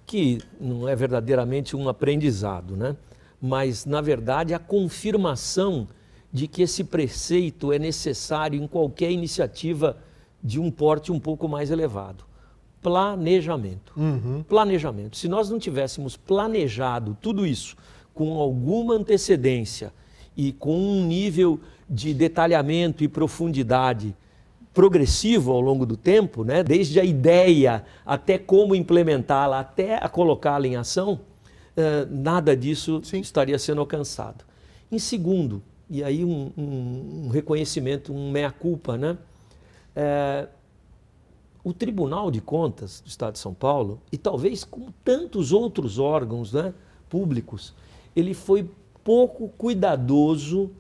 que 0.05 0.39
não 0.61 0.89
é 0.89 0.97
verdadeiramente 0.97 1.77
um 1.77 1.89
aprendizado, 1.89 2.77
né? 2.77 2.97
Mas 3.41 3.85
na 3.87 4.01
verdade 4.01 4.53
a 4.53 4.59
confirmação 4.59 5.87
de 6.33 6.47
que 6.47 6.63
esse 6.63 6.85
preceito 6.85 7.73
é 7.73 7.79
necessário 7.79 8.63
em 8.63 8.67
qualquer 8.67 9.11
iniciativa 9.11 9.97
de 10.43 10.61
um 10.61 10.71
porte 10.71 11.11
um 11.11 11.19
pouco 11.19 11.49
mais 11.49 11.71
elevado. 11.71 12.25
Planejamento. 12.83 13.93
Uhum. 13.97 14.43
Planejamento. 14.43 15.17
Se 15.17 15.29
nós 15.29 15.51
não 15.51 15.59
tivéssemos 15.59 16.17
planejado 16.17 17.17
tudo 17.21 17.47
isso 17.47 17.77
com 18.15 18.39
alguma 18.39 18.95
antecedência 18.95 19.93
e 20.37 20.53
com 20.53 20.77
um 20.79 21.05
nível 21.05 21.61
de 21.89 22.13
detalhamento 22.13 23.03
e 23.03 23.09
profundidade 23.09 24.15
progressivo 24.75 25.51
ao 25.51 25.61
longo 25.61 25.85
do 25.85 25.97
tempo, 25.97 26.45
né? 26.45 26.63
desde 26.63 27.01
a 27.01 27.05
ideia 27.05 27.85
até 28.07 28.39
como 28.39 28.75
implementá-la, 28.77 29.61
até 29.61 29.97
a 29.97 30.09
colocá-la 30.09 30.67
em 30.69 30.77
ação, 30.77 31.21
eh, 31.77 32.07
nada 32.09 32.57
disso 32.57 33.01
Sim. 33.03 33.19
estaria 33.19 33.59
sendo 33.59 33.81
alcançado. 33.81 34.45
Em 34.91 34.99
segundo, 34.99 35.63
e 35.91 36.05
aí 36.05 36.25
um, 36.25 36.53
um, 36.57 37.25
um 37.25 37.29
reconhecimento, 37.29 38.13
um 38.13 38.31
meia-culpa, 38.31 38.97
né? 38.97 39.17
É, 39.97 40.49
o 41.65 41.73
Tribunal 41.73 42.31
de 42.31 42.41
Contas 42.41 43.01
do 43.01 43.09
Estado 43.09 43.35
de 43.35 43.39
São 43.39 43.53
Paulo, 43.53 44.01
e 44.13 44.17
talvez 44.17 44.65
como 44.65 44.93
tantos 45.05 45.53
outros 45.53 45.99
órgãos 45.99 46.53
né, 46.53 46.73
públicos, 47.09 47.75
ele 48.15 48.33
foi 48.33 48.71
pouco 49.03 49.49
cuidadoso 49.51 50.71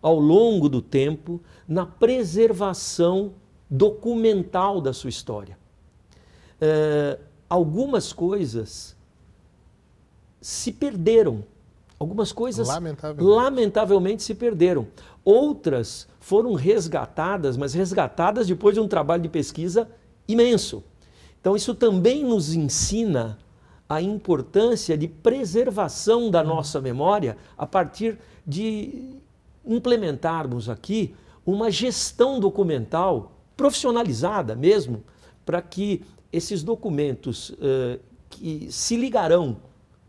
ao 0.00 0.18
longo 0.18 0.68
do 0.68 0.80
tempo 0.80 1.40
na 1.66 1.84
preservação 1.84 3.32
documental 3.68 4.80
da 4.80 4.92
sua 4.92 5.10
história. 5.10 5.58
É, 6.60 7.18
algumas 7.48 8.12
coisas 8.12 8.96
se 10.40 10.72
perderam 10.72 11.44
Algumas 11.98 12.30
coisas 12.32 12.68
lamentavelmente. 12.68 13.28
lamentavelmente. 13.28 14.22
se 14.22 14.34
perderam. 14.34 14.86
Outras 15.24 16.06
foram 16.20 16.54
resgatadas, 16.54 17.56
mas 17.56 17.72
resgatadas 17.74 18.46
depois 18.46 18.74
de 18.74 18.80
um 18.80 18.88
trabalho 18.88 19.22
de 19.22 19.28
pesquisa 19.28 19.88
imenso. 20.28 20.84
Então, 21.40 21.56
isso 21.56 21.74
também 21.74 22.24
nos 22.24 22.54
ensina 22.54 23.38
a 23.88 24.02
importância 24.02 24.98
de 24.98 25.06
preservação 25.06 26.30
da 26.30 26.42
nossa 26.42 26.80
memória 26.80 27.36
a 27.56 27.66
partir 27.66 28.18
de 28.46 29.16
implementarmos 29.64 30.68
aqui 30.68 31.14
uma 31.44 31.70
gestão 31.70 32.40
documental 32.40 33.32
profissionalizada 33.56 34.54
mesmo, 34.54 35.04
para 35.44 35.62
que 35.62 36.02
esses 36.32 36.62
documentos 36.62 37.50
uh, 37.50 38.00
que 38.28 38.66
se 38.70 38.96
ligarão 38.96 39.56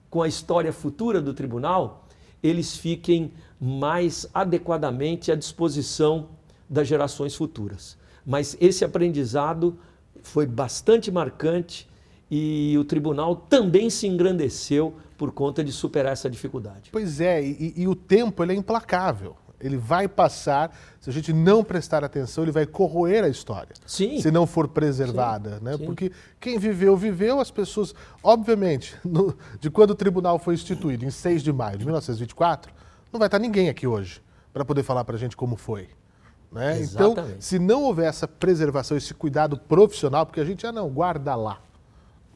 com 0.09 0.21
a 0.21 0.27
história 0.27 0.71
futura 0.71 1.21
do 1.21 1.33
tribunal, 1.33 2.07
eles 2.41 2.75
fiquem 2.77 3.33
mais 3.59 4.27
adequadamente 4.33 5.31
à 5.31 5.35
disposição 5.35 6.29
das 6.69 6.87
gerações 6.87 7.35
futuras. 7.35 7.97
Mas 8.25 8.57
esse 8.59 8.83
aprendizado 8.85 9.77
foi 10.21 10.45
bastante 10.45 11.09
marcante 11.11 11.87
e 12.29 12.77
o 12.77 12.83
tribunal 12.83 13.35
também 13.35 13.89
se 13.89 14.05
engrandeceu 14.05 14.93
por 15.17 15.31
conta 15.31 15.63
de 15.63 15.71
superar 15.71 16.13
essa 16.13 16.29
dificuldade. 16.29 16.89
Pois 16.91 17.21
é, 17.21 17.43
e, 17.43 17.73
e 17.75 17.87
o 17.87 17.95
tempo 17.95 18.43
é 18.43 18.53
implacável 18.53 19.35
ele 19.59 19.77
vai 19.77 20.07
passar, 20.07 20.75
se 20.99 21.09
a 21.09 21.13
gente 21.13 21.33
não 21.33 21.63
prestar 21.63 22.03
atenção, 22.03 22.43
ele 22.43 22.51
vai 22.51 22.65
corroer 22.65 23.23
a 23.23 23.27
história. 23.27 23.73
Sim. 23.85 24.21
Se 24.21 24.29
não 24.29 24.45
for 24.45 24.67
preservada. 24.67 25.57
Sim. 25.57 25.63
Né? 25.63 25.77
Sim. 25.77 25.85
Porque 25.85 26.11
quem 26.39 26.59
viveu, 26.59 26.95
viveu, 26.95 27.39
as 27.39 27.51
pessoas. 27.51 27.93
Obviamente, 28.21 28.95
no, 29.03 29.35
de 29.59 29.69
quando 29.69 29.91
o 29.91 29.95
tribunal 29.95 30.37
foi 30.37 30.53
instituído, 30.53 31.05
em 31.05 31.11
6 31.11 31.41
de 31.43 31.51
maio 31.51 31.77
de 31.77 31.85
1924, 31.85 32.71
não 33.11 33.19
vai 33.19 33.27
estar 33.27 33.39
ninguém 33.39 33.69
aqui 33.69 33.87
hoje 33.87 34.21
para 34.53 34.63
poder 34.63 34.83
falar 34.83 35.03
para 35.03 35.15
a 35.15 35.19
gente 35.19 35.35
como 35.35 35.55
foi. 35.55 35.89
Né? 36.51 36.81
Então, 36.81 37.13
se 37.39 37.59
não 37.59 37.83
houver 37.83 38.07
essa 38.07 38.27
preservação, 38.27 38.95
esse 38.95 39.13
cuidado 39.13 39.57
profissional, 39.57 40.25
porque 40.25 40.39
a 40.39 40.45
gente, 40.45 40.65
ah, 40.65 40.71
não, 40.71 40.89
guarda 40.89 41.35
lá 41.35 41.59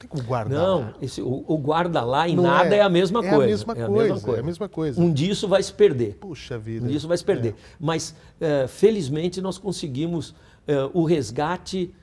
tem 0.01 0.10
como 0.10 0.24
guardar. 0.24 0.60
Não, 0.60 0.93
esse, 1.01 1.22
o, 1.22 1.43
o 1.48 1.58
guarda 1.58 2.01
lá 2.01 2.27
em 2.27 2.36
não 2.36 2.43
nada 2.43 2.75
é, 2.75 2.79
é, 2.79 2.81
a 2.81 2.89
mesma 2.89 3.20
é 3.25 3.29
coisa. 3.29 3.43
A 3.43 3.48
mesma 3.48 3.74
é, 3.74 3.75
coisa, 3.75 3.91
a 3.91 4.13
mesma 4.13 4.20
coisa. 4.22 4.38
é 4.38 4.41
a 4.41 4.46
mesma 4.46 4.70
coisa. 4.70 5.01
Um 5.01 5.13
dia 5.13 5.31
isso 5.31 5.48
vai 5.48 5.62
se 5.62 5.74
perder. 5.74 6.17
Puxa 6.20 6.58
vida. 6.58 6.84
Um 6.84 6.88
dia 6.88 6.98
isso 6.98 7.08
vai 7.08 7.17
se 7.17 7.24
perder. 7.24 7.50
É. 7.50 7.55
Mas, 7.79 8.15
é, 8.39 8.67
felizmente, 8.67 9.41
nós 9.41 9.58
conseguimos 9.58 10.36
é, 10.67 10.89
o 10.93 11.03
resgate, 11.03 11.93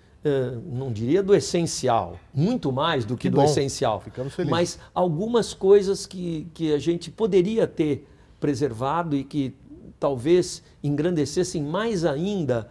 não 0.67 0.93
diria 0.93 1.23
do 1.23 1.35
essencial, 1.35 2.19
muito 2.35 2.71
mais 2.71 3.07
do 3.07 3.17
que, 3.17 3.23
que 3.23 3.31
do 3.31 3.37
bom. 3.37 3.45
essencial. 3.45 3.99
Ficamos 4.00 4.35
felizes. 4.35 4.50
Mas 4.50 4.78
algumas 4.93 5.55
coisas 5.55 6.05
que, 6.05 6.47
que 6.52 6.75
a 6.75 6.78
gente 6.78 7.11
poderia 7.11 7.67
ter 7.67 8.07
preservado 8.38 9.17
e 9.17 9.25
que 9.25 9.55
talvez 9.99 10.62
engrandecessem 10.85 11.62
mais 11.62 12.05
ainda 12.05 12.69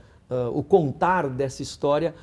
o 0.53 0.61
contar 0.61 1.29
dessa 1.29 1.63
história, 1.63 2.13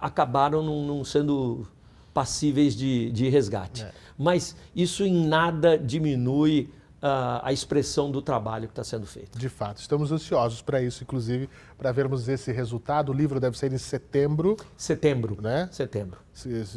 acabaram 0.00 0.62
não, 0.62 0.86
não 0.86 1.04
sendo 1.04 1.66
passíveis 2.12 2.74
de, 2.74 3.10
de 3.10 3.28
resgate. 3.28 3.82
É. 3.82 3.92
Mas 4.16 4.56
isso 4.74 5.04
em 5.04 5.26
nada 5.26 5.78
diminui 5.78 6.70
uh, 7.00 7.40
a 7.42 7.52
expressão 7.52 8.10
do 8.10 8.22
trabalho 8.22 8.66
que 8.68 8.72
está 8.72 8.84
sendo 8.84 9.06
feito. 9.06 9.38
De 9.38 9.48
fato, 9.48 9.78
estamos 9.78 10.12
ansiosos 10.12 10.62
para 10.62 10.82
isso, 10.82 11.02
inclusive, 11.02 11.48
para 11.76 11.90
vermos 11.92 12.28
esse 12.28 12.52
resultado. 12.52 13.10
O 13.10 13.14
livro 13.14 13.40
deve 13.40 13.58
sair 13.58 13.72
em 13.72 13.78
setembro. 13.78 14.56
Setembro. 14.76 15.40
Né? 15.40 15.68
Setembro. 15.72 16.18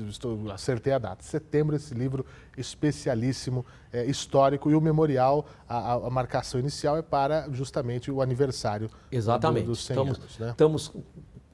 Estou, 0.09 0.51
acertei 0.51 0.93
a 0.93 0.99
data. 0.99 1.23
Setembro, 1.23 1.75
esse 1.75 1.93
livro 1.93 2.25
especialíssimo, 2.57 3.65
é, 3.91 4.05
histórico, 4.05 4.69
e 4.71 4.75
o 4.75 4.81
memorial, 4.81 5.45
a, 5.67 5.93
a, 5.93 6.09
marcação 6.09 6.59
inicial 6.59 6.97
é 6.97 7.01
para 7.01 7.49
justamente 7.51 8.11
o 8.11 8.21
aniversário 8.21 8.89
Exatamente. 9.11 9.65
Do, 9.65 9.71
dos 9.71 9.85
100 9.85 9.95
estamos, 9.95 10.17
anos. 10.17 10.39
Né? 10.39 10.49
Estamos, 10.51 10.93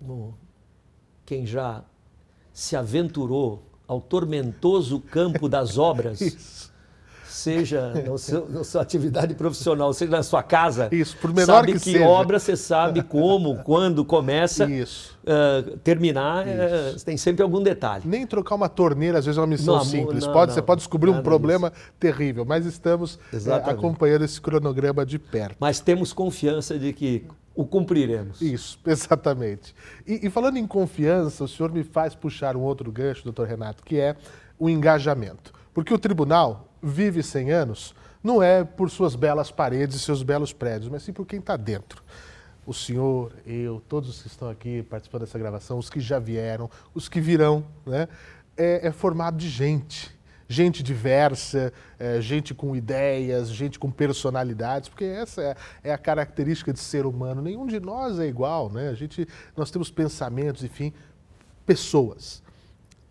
no, 0.01 0.38
quem 1.25 1.45
já 1.45 1.83
se 2.51 2.75
aventurou 2.75 3.69
ao 3.89 4.00
tormentoso 4.00 5.00
campo 5.00 5.50
das 5.50 5.79
obras. 5.79 6.22
Isso. 6.22 6.69
Seja 7.27 7.93
na 8.50 8.63
sua 8.65 8.81
atividade 8.81 9.34
profissional, 9.34 9.93
seja 9.93 10.12
na 10.12 10.24
sua 10.24 10.43
casa. 10.43 10.89
Isso, 10.91 11.15
por 11.17 11.34
menor 11.34 11.46
sabe 11.46 11.74
que, 11.74 11.79
que 11.79 11.91
seja. 11.93 12.05
obra 12.05 12.38
você 12.38 12.58
sabe 12.58 13.01
como, 13.01 13.60
quando 13.63 14.03
começa. 14.03 14.69
Isso. 14.69 15.17
Uh, 15.24 15.77
terminar, 15.77 16.46
uh, 16.46 17.00
tem 17.05 17.15
sempre 17.15 17.41
algum 17.41 17.63
detalhe. 17.63 18.03
Nem 18.05 18.27
trocar 18.27 18.55
uma 18.55 18.67
torneira, 18.67 19.19
às 19.19 19.25
vezes 19.25 19.38
é 19.38 19.41
uma 19.41 19.48
missão 19.48 19.77
não, 19.77 19.86
simples. 19.86 20.25
Não, 20.25 20.34
pode, 20.34 20.50
não, 20.50 20.55
você 20.55 20.62
pode 20.62 20.79
descobrir 20.79 21.12
um 21.12 21.22
problema 21.22 21.69
disso. 21.69 21.84
terrível, 21.98 22.43
mas 22.43 22.65
estamos 22.65 23.15
uh, 23.15 23.53
acompanhando 23.65 24.25
esse 24.25 24.41
cronograma 24.41 25.05
de 25.05 25.17
perto. 25.17 25.55
Mas 25.60 25.79
temos 25.79 26.12
confiança 26.12 26.77
de 26.77 26.91
que 26.91 27.25
o 27.60 27.66
cumpriremos. 27.66 28.39
Isso, 28.39 28.80
exatamente. 28.88 29.75
E, 30.08 30.25
e, 30.25 30.30
falando 30.30 30.56
em 30.56 30.66
confiança, 30.66 31.44
o 31.44 31.48
senhor 31.48 31.74
me 31.74 31.84
faz 31.84 32.16
puxar 32.16 32.56
um 32.56 32.62
outro 32.62 32.89
gancho, 32.89 33.25
doutor 33.25 33.46
Renato, 33.46 33.84
que 33.84 34.00
é 34.00 34.16
o 34.58 34.70
engajamento. 34.70 35.54
Porque 35.74 35.94
o 35.94 36.00
tribunal 36.00 36.70
vive 36.82 37.22
100 37.22 37.51
anos, 37.51 37.94
não 38.24 38.42
é 38.42 38.63
por 38.63 38.89
suas 38.89 39.13
belas 39.13 39.51
paredes 39.51 39.98
e 39.98 40.00
seus 40.00 40.24
belos 40.24 40.54
prédios, 40.54 40.89
mas 40.89 41.04
sim 41.04 41.12
por 41.12 41.25
quem 41.25 41.39
está 41.39 41.58
dentro. 41.58 42.01
O 42.66 42.74
senhor, 42.74 43.34
eu, 43.46 43.82
todos 43.89 44.10
os 44.10 44.22
que 44.22 44.28
estão 44.30 44.50
aqui 44.50 44.82
participando 44.84 45.22
dessa 45.22 45.38
gravação, 45.38 45.78
os 45.78 45.89
que 45.89 46.00
já 46.00 46.18
vieram, 46.18 46.70
os 46.94 47.10
que 47.10 47.20
virão, 47.20 47.66
né? 47.86 48.08
é, 48.56 48.88
é 48.88 48.92
formado 48.94 49.36
de 49.36 49.50
gente. 49.50 50.18
Gente 50.51 50.82
diversa, 50.82 51.72
é, 52.00 52.20
gente 52.20 52.56
com 52.56 52.75
ideias, 52.75 53.50
gente 53.50 53.77
com 53.77 53.91
personalidades, 53.91 54.89
porque 54.89 55.06
essa 55.06 55.44
é, 55.44 55.56
é, 55.84 55.94
a 55.94 55.98
característica 55.98 56.74
de 56.74 56.79
ser 56.79 57.06
humano. 57.06 57.39
Nenhum 57.39 57.68
de 57.68 57.79
nós 57.79 58.20
é 58.20 58.25
igual, 58.25 58.72
né? 58.72 58.89
A 58.89 58.96
gente, 58.96 59.27
nós 59.56 59.70
temos 59.70 59.91
pensamentos, 59.91 60.63
enfim, 60.63 60.91
pessoas. 61.68 62.41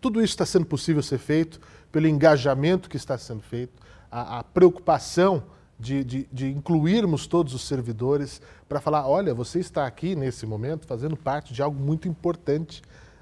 Tudo 0.01 0.21
isso 0.21 0.33
está 0.33 0.45
sendo 0.45 0.65
possível 0.65 1.01
ser 1.01 1.17
feito 1.17 1.61
pelo 1.93 2.07
engajamento 2.07 2.89
que 2.89 2.97
está 2.97 3.17
sendo 3.17 3.41
feito, 3.41 3.81
a, 4.11 4.39
a 4.39 4.43
preocupação 4.43 5.43
de, 5.79 6.03
de, 6.03 6.29
de, 6.31 6.49
incluirmos 6.49 7.25
todos 7.25 7.53
os 7.53 7.61
servidores 7.61 8.41
para 8.67 8.81
falar: 8.81 9.07
olha, 9.07 9.33
você 9.33 9.59
está 9.59 9.87
aqui 9.87 10.13
nesse 10.13 10.45
momento 10.45 10.85
fazendo 10.85 11.15
parte 11.15 11.53
de 11.53 11.61
algo 11.61 11.79
muito 11.79 12.05
importante. 12.05 12.81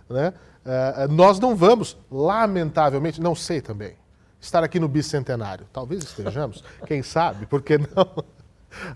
Né? 0.09 0.33
Uh, 0.65 1.13
nós 1.13 1.39
não 1.39 1.55
vamos, 1.55 1.97
lamentavelmente, 2.09 3.21
não 3.21 3.35
sei 3.35 3.61
também, 3.61 3.95
estar 4.39 4.63
aqui 4.63 4.79
no 4.79 4.87
bicentenário. 4.87 5.67
Talvez 5.71 6.03
estejamos, 6.03 6.63
quem 6.85 7.01
sabe, 7.03 7.45
por 7.45 7.61
que 7.61 7.77
não? 7.77 8.23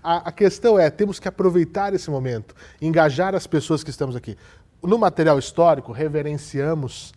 A, 0.02 0.28
a, 0.28 0.32
questão 0.32 0.78
é, 0.78 0.90
temos 0.90 1.18
que 1.18 1.26
aproveitar 1.26 1.94
esse 1.94 2.10
momento, 2.10 2.54
engajar 2.80 3.34
as 3.34 3.46
pessoas 3.46 3.82
que 3.82 3.90
estamos 3.90 4.14
aqui. 4.14 4.36
No 4.82 4.98
material 4.98 5.38
histórico, 5.38 5.92
reverenciamos 5.92 7.12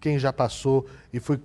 quem 0.00 0.18
já 0.18 0.32
passou 0.32 0.86
e 1.12 1.18
foi 1.18 1.40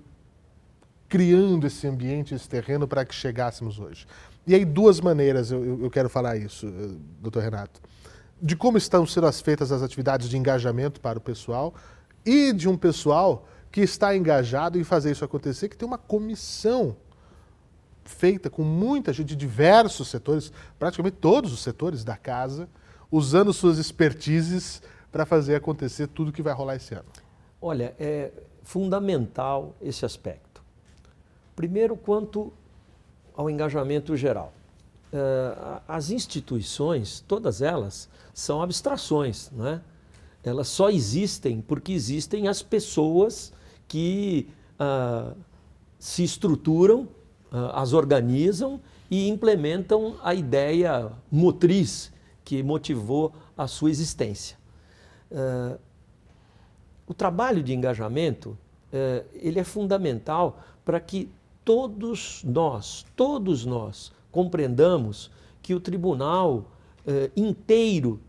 criando 1.07 1.65
esse 1.65 1.87
ambiente, 1.87 2.35
esse 2.35 2.47
terreno 2.47 2.87
para 2.87 3.05
que 3.05 3.15
chegássemos 3.15 3.79
hoje. 3.79 4.05
E 4.45 4.53
aí, 4.53 4.65
duas 4.65 4.99
maneiras 4.99 5.51
eu, 5.51 5.81
eu 5.81 5.89
quero 5.89 6.09
falar 6.09 6.37
isso, 6.37 6.67
eh, 6.67 6.95
doutor 7.21 7.41
Renato. 7.41 7.81
De 8.41 8.55
como 8.55 8.77
estão 8.77 9.05
sendo 9.05 9.31
feitas 9.31 9.71
as 9.71 9.81
atividades 9.81 10.29
de 10.29 10.37
engajamento 10.37 11.01
para 11.01 11.17
o 11.17 11.21
pessoal 11.21 11.73
e 12.25 12.53
de 12.53 12.67
um 12.69 12.77
pessoal 12.77 13.47
que 13.71 13.81
está 13.81 14.15
engajado 14.15 14.79
em 14.79 14.83
fazer 14.83 15.11
isso 15.11 15.23
acontecer, 15.23 15.69
que 15.69 15.77
tem 15.77 15.87
uma 15.87 15.97
comissão 15.97 16.95
feita 18.03 18.49
com 18.49 18.63
muita 18.63 19.13
gente 19.13 19.27
de 19.27 19.35
diversos 19.35 20.07
setores, 20.07 20.51
praticamente 20.79 21.17
todos 21.17 21.53
os 21.53 21.61
setores 21.61 22.03
da 22.03 22.17
casa, 22.17 22.67
usando 23.11 23.53
suas 23.53 23.77
expertises 23.77 24.81
para 25.11 25.25
fazer 25.25 25.55
acontecer 25.55 26.07
tudo 26.07 26.31
que 26.31 26.41
vai 26.41 26.53
rolar 26.53 26.75
esse 26.75 26.93
ano. 26.93 27.05
Olha, 27.61 27.95
é 27.99 28.31
fundamental 28.63 29.75
esse 29.81 30.05
aspecto. 30.05 30.63
Primeiro, 31.55 31.95
quanto 31.95 32.53
ao 33.39 33.49
engajamento 33.49 34.17
geral. 34.17 34.53
Uh, 35.13 35.81
as 35.87 36.09
instituições, 36.11 37.23
todas 37.25 37.61
elas, 37.61 38.09
são 38.33 38.61
abstrações, 38.61 39.49
não 39.51 39.65
é? 39.65 39.81
Elas 40.43 40.67
só 40.67 40.89
existem 40.89 41.61
porque 41.61 41.93
existem 41.93 42.49
as 42.49 42.61
pessoas 42.61 43.53
que 43.89 44.47
uh, 44.79 45.35
se 45.99 46.23
estruturam, 46.23 47.01
uh, 47.51 47.73
as 47.73 47.91
organizam 47.91 48.79
e 49.11 49.27
implementam 49.27 50.15
a 50.23 50.33
ideia 50.33 51.11
motriz 51.29 52.13
que 52.45 52.63
motivou 52.63 53.33
a 53.57 53.67
sua 53.67 53.89
existência. 53.89 54.57
o 57.05 57.13
trabalho 57.13 57.61
de 57.61 57.73
engajamento 57.73 58.57
ele 59.33 59.59
é 59.59 59.63
fundamental 59.63 60.59
para 60.85 60.99
que 60.99 61.29
todos 61.65 62.43
nós, 62.43 63.05
todos 63.15 63.65
nós, 63.65 64.11
compreendamos 64.31 65.29
que 65.61 65.75
o 65.75 65.79
tribunal 65.79 66.65
eh, 67.05 67.29
inteiro 67.35 68.19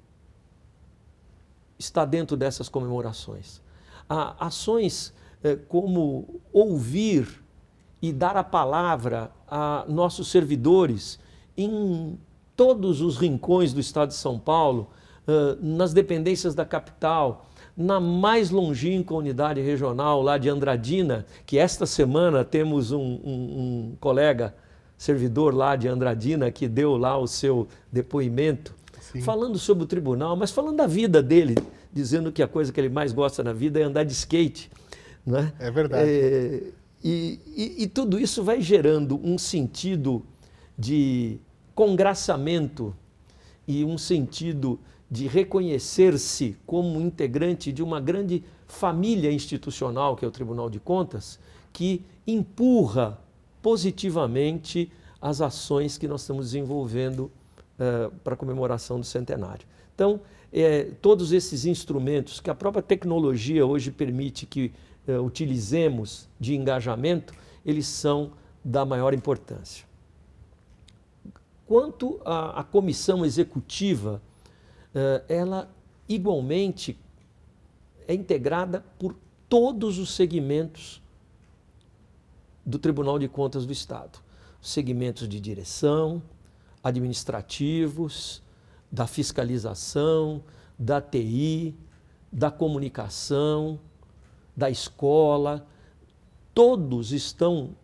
está 1.78 2.04
dentro 2.04 2.36
dessas 2.36 2.68
comemorações. 2.68 3.62
Há 4.08 4.46
ações 4.46 5.12
eh, 5.14 5.19
como 5.68 6.40
ouvir 6.52 7.42
e 8.02 8.12
dar 8.12 8.36
a 8.36 8.44
palavra 8.44 9.30
a 9.48 9.84
nossos 9.88 10.30
servidores 10.30 11.18
em 11.56 12.18
todos 12.56 13.00
os 13.00 13.16
rincões 13.16 13.72
do 13.72 13.80
estado 13.80 14.08
de 14.08 14.14
São 14.14 14.38
Paulo, 14.38 14.90
eh, 15.26 15.56
nas 15.60 15.92
dependências 15.92 16.54
da 16.54 16.64
capital, 16.64 17.46
na 17.76 18.00
mais 18.00 18.50
longínqua 18.50 19.16
unidade 19.16 19.60
regional 19.60 20.22
lá 20.22 20.36
de 20.36 20.48
Andradina, 20.48 21.24
que 21.46 21.56
esta 21.56 21.86
semana 21.86 22.44
temos 22.44 22.92
um, 22.92 22.98
um, 22.98 23.32
um 23.32 23.96
colega 24.00 24.54
servidor 24.98 25.54
lá 25.54 25.76
de 25.76 25.88
Andradina 25.88 26.50
que 26.50 26.68
deu 26.68 26.96
lá 26.96 27.16
o 27.16 27.26
seu 27.26 27.66
depoimento, 27.90 28.74
Sim. 29.00 29.22
falando 29.22 29.58
sobre 29.58 29.84
o 29.84 29.86
tribunal, 29.86 30.36
mas 30.36 30.50
falando 30.50 30.76
da 30.76 30.86
vida 30.86 31.22
dele, 31.22 31.56
dizendo 31.90 32.30
que 32.30 32.42
a 32.42 32.48
coisa 32.48 32.72
que 32.72 32.78
ele 32.78 32.90
mais 32.90 33.12
gosta 33.12 33.42
na 33.42 33.52
vida 33.52 33.80
é 33.80 33.82
andar 33.82 34.04
de 34.04 34.12
skate. 34.12 34.70
Né? 35.24 35.52
É 35.58 35.70
verdade. 35.70 36.08
É, 36.08 36.62
e, 37.02 37.40
e, 37.56 37.82
e 37.84 37.86
tudo 37.86 38.18
isso 38.18 38.42
vai 38.42 38.60
gerando 38.60 39.20
um 39.22 39.38
sentido 39.38 40.24
de 40.78 41.38
congraçamento 41.74 42.94
e 43.66 43.84
um 43.84 43.96
sentido 43.96 44.78
de 45.10 45.26
reconhecer-se 45.26 46.56
como 46.66 47.00
integrante 47.00 47.72
de 47.72 47.82
uma 47.82 48.00
grande 48.00 48.44
família 48.68 49.32
institucional, 49.32 50.14
que 50.14 50.24
é 50.24 50.28
o 50.28 50.30
Tribunal 50.30 50.70
de 50.70 50.78
Contas, 50.78 51.38
que 51.72 52.04
empurra 52.26 53.18
positivamente 53.60 54.90
as 55.20 55.40
ações 55.40 55.98
que 55.98 56.06
nós 56.06 56.22
estamos 56.22 56.46
desenvolvendo 56.46 57.30
uh, 57.78 58.10
para 58.22 58.34
a 58.34 58.36
comemoração 58.36 59.00
do 59.00 59.06
centenário. 59.06 59.66
Então, 59.94 60.20
é, 60.52 60.84
todos 61.02 61.32
esses 61.32 61.64
instrumentos 61.64 62.40
que 62.40 62.50
a 62.50 62.54
própria 62.54 62.82
tecnologia 62.82 63.66
hoje 63.66 63.90
permite 63.90 64.46
que 64.46 64.72
uh, 65.18 65.22
utilizemos 65.24 66.28
de 66.38 66.54
engajamento, 66.54 67.34
eles 67.64 67.86
são 67.86 68.32
da 68.64 68.84
maior 68.84 69.14
importância. 69.14 69.84
Quanto 71.66 72.20
à, 72.24 72.60
à 72.60 72.64
comissão 72.64 73.24
executiva, 73.24 74.20
eh, 74.94 75.22
ela 75.28 75.70
igualmente 76.08 76.98
é 78.08 78.14
integrada 78.14 78.84
por 78.98 79.14
todos 79.48 79.98
os 79.98 80.12
segmentos 80.14 81.00
do 82.66 82.78
Tribunal 82.78 83.18
de 83.18 83.28
Contas 83.28 83.64
do 83.64 83.72
Estado. 83.72 84.18
Segmentos 84.60 85.28
de 85.28 85.40
direção, 85.40 86.20
administrativos, 86.82 88.42
da 88.90 89.06
fiscalização, 89.06 90.42
da 90.78 91.00
TI, 91.00 91.74
da 92.32 92.50
comunicação, 92.50 93.78
da 94.60 94.68
escola, 94.68 95.66
todos 96.52 97.12
estão 97.12 97.74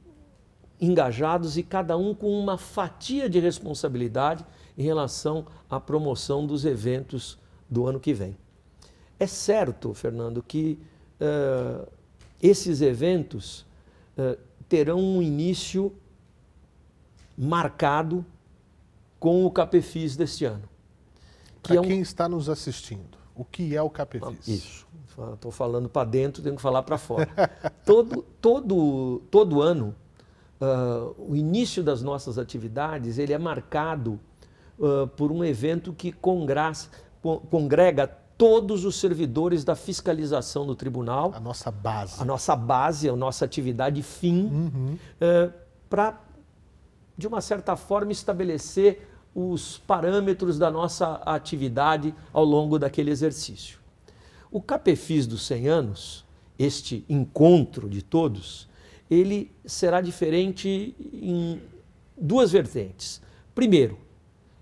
engajados 0.78 1.56
e 1.56 1.62
cada 1.62 1.96
um 1.96 2.14
com 2.14 2.38
uma 2.38 2.58
fatia 2.58 3.30
de 3.30 3.40
responsabilidade 3.40 4.44
em 4.76 4.82
relação 4.82 5.46
à 5.70 5.80
promoção 5.80 6.46
dos 6.46 6.66
eventos 6.66 7.38
do 7.68 7.86
ano 7.86 7.98
que 7.98 8.12
vem. 8.12 8.36
É 9.18 9.26
certo, 9.26 9.94
Fernando, 9.94 10.42
que 10.42 10.78
uh, 11.18 11.90
esses 12.42 12.82
eventos 12.82 13.64
uh, 14.18 14.38
terão 14.68 15.00
um 15.00 15.22
início 15.22 15.90
marcado 17.38 18.24
com 19.18 19.46
o 19.46 19.50
Capefis 19.50 20.14
deste 20.14 20.44
ano. 20.44 20.68
Para 21.62 21.76
é 21.76 21.80
um... 21.80 21.84
quem 21.84 22.00
está 22.02 22.28
nos 22.28 22.50
assistindo, 22.50 23.16
o 23.34 23.46
que 23.46 23.74
é 23.74 23.80
o 23.80 23.88
Capefis? 23.88 24.46
Isso. 24.46 24.85
Estou 25.34 25.50
falando 25.50 25.88
para 25.88 26.08
dentro, 26.08 26.42
tenho 26.42 26.56
que 26.56 26.62
falar 26.62 26.82
para 26.82 26.98
fora. 26.98 27.28
todo, 27.86 28.22
todo, 28.40 29.22
todo 29.30 29.62
ano, 29.62 29.94
uh, 30.60 31.14
o 31.18 31.34
início 31.34 31.82
das 31.82 32.02
nossas 32.02 32.38
atividades 32.38 33.18
ele 33.18 33.32
é 33.32 33.38
marcado 33.38 34.20
uh, 34.78 35.06
por 35.08 35.32
um 35.32 35.42
evento 35.42 35.92
que 35.92 36.12
congraça, 36.12 36.90
congrega 37.50 38.06
todos 38.36 38.84
os 38.84 38.96
servidores 38.96 39.64
da 39.64 39.74
fiscalização 39.74 40.66
do 40.66 40.74
tribunal. 40.74 41.32
A 41.34 41.40
nossa 41.40 41.70
base. 41.70 42.20
A 42.20 42.24
nossa 42.24 42.54
base, 42.54 43.08
a 43.08 43.16
nossa 43.16 43.44
atividade 43.44 44.02
fim, 44.02 44.44
uhum. 44.44 44.98
uh, 45.20 45.52
para, 45.88 46.20
de 47.16 47.26
uma 47.26 47.40
certa 47.40 47.74
forma, 47.74 48.12
estabelecer 48.12 49.08
os 49.34 49.78
parâmetros 49.78 50.58
da 50.58 50.70
nossa 50.70 51.14
atividade 51.24 52.14
ao 52.32 52.44
longo 52.44 52.78
daquele 52.78 53.10
exercício. 53.10 53.85
O 54.50 54.60
CAPEFIS 54.60 55.26
dos 55.26 55.46
100 55.46 55.68
anos, 55.68 56.24
este 56.58 57.04
encontro 57.08 57.88
de 57.88 58.02
todos, 58.02 58.68
ele 59.10 59.52
será 59.64 60.00
diferente 60.00 60.94
em 61.12 61.60
duas 62.16 62.50
vertentes. 62.50 63.20
Primeiro, 63.54 63.98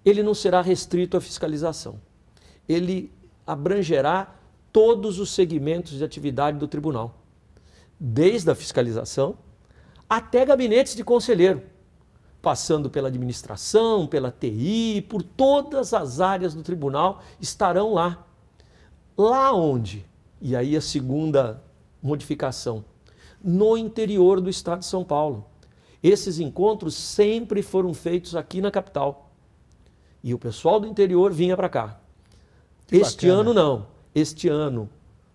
ele 0.05 0.23
não 0.23 0.35
será 0.35 0.61
restrito 0.61 1.16
à 1.16 1.20
fiscalização. 1.20 2.01
Ele 2.68 3.11
abrangerá 3.47 4.35
todos 4.73 5.18
os 5.18 5.31
segmentos 5.31 5.92
de 5.92 6.05
atividade 6.05 6.59
do 6.59 6.66
tribunal, 6.66 7.23
desde 7.99 8.51
a 8.51 8.55
fiscalização 8.55 9.38
até 10.09 10.44
gabinetes 10.44 10.94
de 10.94 11.05
conselheiro. 11.05 11.62
passando 12.44 12.90
pela 12.90 13.09
administração, 13.09 14.07
pela 14.07 14.31
TI, 14.31 15.05
por 15.09 15.23
todas 15.23 15.94
as 15.94 16.20
áreas 16.20 16.53
do 16.55 16.62
tribunal, 16.62 17.23
estarão 17.40 17.94
lá. 17.94 18.27
Lá 19.16 19.53
onde? 19.53 20.05
E 20.40 20.55
aí 20.57 20.77
a 20.77 20.81
segunda 20.81 21.62
modificação. 22.03 22.85
No 23.42 23.77
interior 23.77 24.40
do 24.40 24.50
estado 24.50 24.81
de 24.81 24.87
São 24.87 25.05
Paulo. 25.05 25.46
Esses 26.03 26.38
encontros 26.38 26.94
sempre 26.94 27.62
foram 27.62 27.94
feitos 27.94 28.37
aqui 28.37 28.61
na 28.61 28.70
capital. 28.70 29.31
E 30.22 30.35
o 30.35 30.38
pessoal 30.38 30.79
do 30.79 30.87
interior 30.87 31.33
vinha 31.33 31.57
para 31.57 31.68
cá. 31.68 32.00
Que 32.87 32.96
este 32.96 33.27
bacana. 33.27 33.40
ano 33.40 33.55
não. 33.55 33.87
Este 34.14 34.48
ano, 34.48 34.88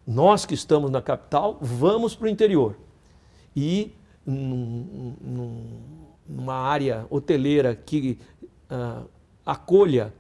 nós 0.05 0.45
que 0.45 0.53
estamos 0.53 0.91
na 0.91 1.01
capital, 1.01 1.57
vamos 1.59 2.15
para 2.15 2.25
o 2.25 2.29
interior. 2.29 2.77
E 3.55 3.91
num, 4.25 5.15
num, 5.21 5.63
numa 6.27 6.55
área 6.55 7.05
hoteleira 7.09 7.75
que 7.75 8.19
uh, 8.69 9.07
acolha, 9.45 10.13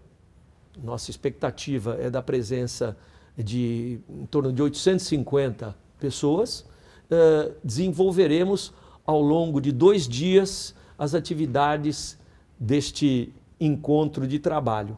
nossa 0.81 1.11
expectativa 1.11 1.95
é 1.99 2.09
da 2.09 2.21
presença 2.21 2.97
de 3.43 3.99
em 4.09 4.25
torno 4.25 4.51
de 4.51 4.61
850 4.61 5.75
pessoas, 5.99 6.61
uh, 7.09 7.53
desenvolveremos 7.63 8.73
ao 9.05 9.21
longo 9.21 9.59
de 9.59 9.71
dois 9.71 10.07
dias 10.07 10.75
as 10.97 11.15
atividades 11.15 12.17
deste 12.59 13.33
encontro 13.59 14.27
de 14.27 14.37
trabalho, 14.37 14.97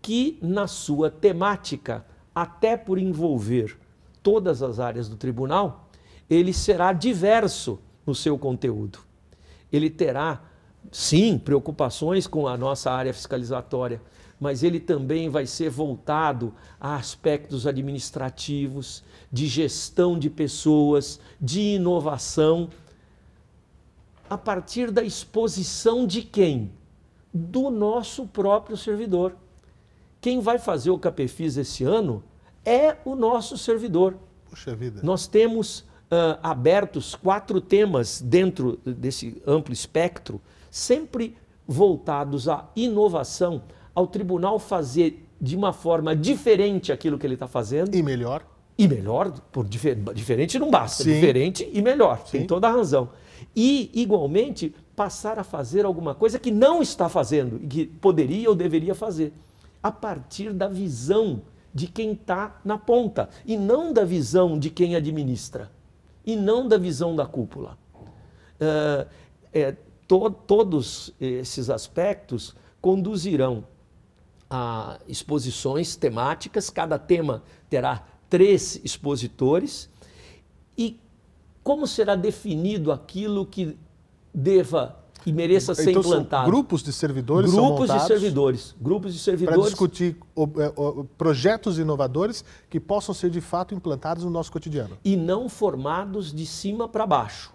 que 0.00 0.38
na 0.40 0.66
sua 0.66 1.10
temática, 1.10 2.04
até 2.34 2.76
por 2.76 2.98
envolver 2.98 3.76
todas 4.22 4.62
as 4.62 4.78
áreas 4.78 5.08
do 5.08 5.16
tribunal, 5.16 5.88
ele 6.28 6.52
será 6.52 6.92
diverso 6.92 7.80
no 8.06 8.14
seu 8.14 8.38
conteúdo. 8.38 9.00
Ele 9.72 9.90
terá, 9.90 10.42
sim, 10.92 11.38
preocupações 11.38 12.26
com 12.26 12.46
a 12.46 12.56
nossa 12.56 12.90
área 12.90 13.12
fiscalizatória, 13.12 14.00
mas 14.40 14.62
ele 14.62 14.78
também 14.78 15.28
vai 15.28 15.46
ser 15.46 15.70
voltado 15.70 16.54
a 16.80 16.96
aspectos 16.96 17.66
administrativos, 17.66 19.02
de 19.30 19.46
gestão 19.46 20.18
de 20.18 20.30
pessoas, 20.30 21.20
de 21.40 21.74
inovação, 21.74 22.68
a 24.28 24.38
partir 24.38 24.90
da 24.90 25.02
exposição 25.02 26.06
de 26.06 26.22
quem? 26.22 26.70
Do 27.32 27.70
nosso 27.70 28.26
próprio 28.26 28.76
servidor. 28.76 29.34
Quem 30.20 30.40
vai 30.40 30.58
fazer 30.58 30.90
o 30.90 30.98
CAPEFIS 30.98 31.56
esse 31.56 31.84
ano 31.84 32.22
é 32.64 32.96
o 33.04 33.14
nosso 33.14 33.56
servidor. 33.56 34.16
Puxa 34.48 34.74
vida. 34.74 35.00
Nós 35.02 35.26
temos 35.26 35.80
uh, 35.80 36.38
abertos 36.42 37.14
quatro 37.14 37.60
temas 37.60 38.20
dentro 38.20 38.78
desse 38.84 39.40
amplo 39.46 39.72
espectro, 39.72 40.40
sempre 40.70 41.36
voltados 41.66 42.48
à 42.48 42.68
inovação, 42.74 43.62
ao 43.98 44.06
tribunal 44.06 44.60
fazer 44.60 45.26
de 45.40 45.56
uma 45.56 45.72
forma 45.72 46.14
diferente 46.14 46.92
aquilo 46.92 47.18
que 47.18 47.26
ele 47.26 47.34
está 47.34 47.48
fazendo. 47.48 47.96
E 47.96 48.00
melhor. 48.00 48.46
E 48.78 48.86
melhor, 48.86 49.32
por 49.50 49.66
difer 49.66 49.96
diferente 50.14 50.56
não 50.56 50.70
basta, 50.70 51.02
Sim. 51.02 51.14
diferente 51.14 51.68
e 51.72 51.82
melhor, 51.82 52.22
Sim. 52.24 52.38
tem 52.38 52.46
toda 52.46 52.68
a 52.68 52.70
razão. 52.70 53.10
E, 53.56 53.90
igualmente, 53.92 54.72
passar 54.94 55.36
a 55.36 55.42
fazer 55.42 55.84
alguma 55.84 56.14
coisa 56.14 56.38
que 56.38 56.52
não 56.52 56.80
está 56.80 57.08
fazendo 57.08 57.58
e 57.60 57.66
que 57.66 57.86
poderia 57.86 58.48
ou 58.48 58.54
deveria 58.54 58.94
fazer, 58.94 59.32
a 59.82 59.90
partir 59.90 60.52
da 60.52 60.68
visão 60.68 61.42
de 61.74 61.88
quem 61.88 62.12
está 62.12 62.60
na 62.64 62.78
ponta 62.78 63.28
e 63.44 63.56
não 63.56 63.92
da 63.92 64.04
visão 64.04 64.56
de 64.56 64.70
quem 64.70 64.94
administra 64.94 65.72
e 66.24 66.36
não 66.36 66.68
da 66.68 66.78
visão 66.78 67.16
da 67.16 67.26
cúpula. 67.26 67.76
Uh, 68.60 69.08
é, 69.52 69.74
to 70.06 70.30
todos 70.30 71.12
esses 71.20 71.68
aspectos 71.68 72.54
conduzirão 72.80 73.64
a 74.50 74.98
exposições 75.06 75.96
temáticas, 75.96 76.70
cada 76.70 76.98
tema 76.98 77.42
terá 77.68 78.06
três 78.28 78.80
expositores. 78.84 79.88
E 80.76 80.98
como 81.62 81.86
será 81.86 82.14
definido 82.14 82.92
aquilo 82.92 83.44
que 83.44 83.76
deva 84.32 84.98
e 85.26 85.32
mereça 85.32 85.74
ser 85.74 85.90
então, 85.90 86.00
implantado? 86.00 86.50
grupos 86.50 86.82
de 86.82 86.92
servidores 86.92 87.52
grupos 87.52 87.90
de 87.90 88.00
servidores, 88.06 88.74
grupos 88.80 89.12
de 89.12 89.20
servidores 89.20 89.58
para 89.58 89.68
discutir 89.68 90.16
é, 90.36 91.04
projetos 91.16 91.78
inovadores 91.78 92.44
que 92.70 92.78
possam 92.78 93.14
ser 93.14 93.28
de 93.30 93.40
fato 93.40 93.74
implantados 93.74 94.24
no 94.24 94.30
nosso 94.30 94.52
cotidiano 94.52 94.96
e 95.04 95.16
não 95.16 95.48
formados 95.48 96.32
de 96.32 96.46
cima 96.46 96.88
para 96.88 97.06
baixo, 97.06 97.52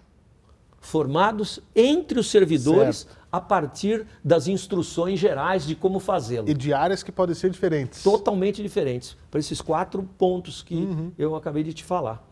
formados 0.86 1.60
entre 1.74 2.18
os 2.18 2.30
servidores 2.30 2.98
certo 2.98 3.24
a 3.34 3.40
partir 3.40 4.06
das 4.22 4.46
instruções 4.46 5.18
gerais 5.18 5.66
de 5.66 5.74
como 5.74 5.98
fazê-lo. 5.98 6.48
E 6.48 6.54
de 6.54 6.72
áreas 6.72 7.02
que 7.02 7.10
podem 7.10 7.34
ser 7.34 7.50
diferentes. 7.50 8.00
Totalmente 8.00 8.62
diferentes, 8.62 9.16
para 9.28 9.40
esses 9.40 9.60
quatro 9.60 10.08
pontos 10.16 10.62
que 10.62 10.76
uhum. 10.76 11.10
eu 11.18 11.34
acabei 11.34 11.64
de 11.64 11.74
te 11.74 11.82
falar. 11.82 12.24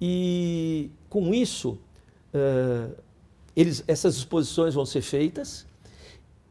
E 0.00 0.90
com 1.08 1.32
isso, 1.32 1.78
uh, 2.34 2.92
eles, 3.54 3.84
essas 3.86 4.16
exposições 4.16 4.74
vão 4.74 4.84
ser 4.84 5.02
feitas. 5.02 5.64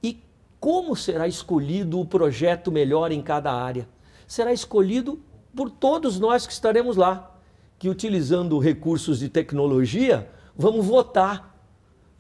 E 0.02 0.24
como 0.58 0.96
será 0.96 1.28
escolhido 1.28 2.00
o 2.00 2.06
projeto 2.06 2.72
melhor 2.72 3.12
em 3.12 3.22
cada 3.22 3.52
área? 3.52 3.90
Será 4.26 4.54
escolhido 4.54 5.20
por 5.54 5.70
todos 5.70 6.18
nós 6.18 6.48
que 6.48 6.54
estaremos 6.54 6.96
lá, 6.96 7.38
que 7.78 7.90
utilizando 7.90 8.58
recursos 8.58 9.20
de 9.20 9.28
tecnologia, 9.28 10.32
vamos 10.62 10.86
votar 10.86 11.52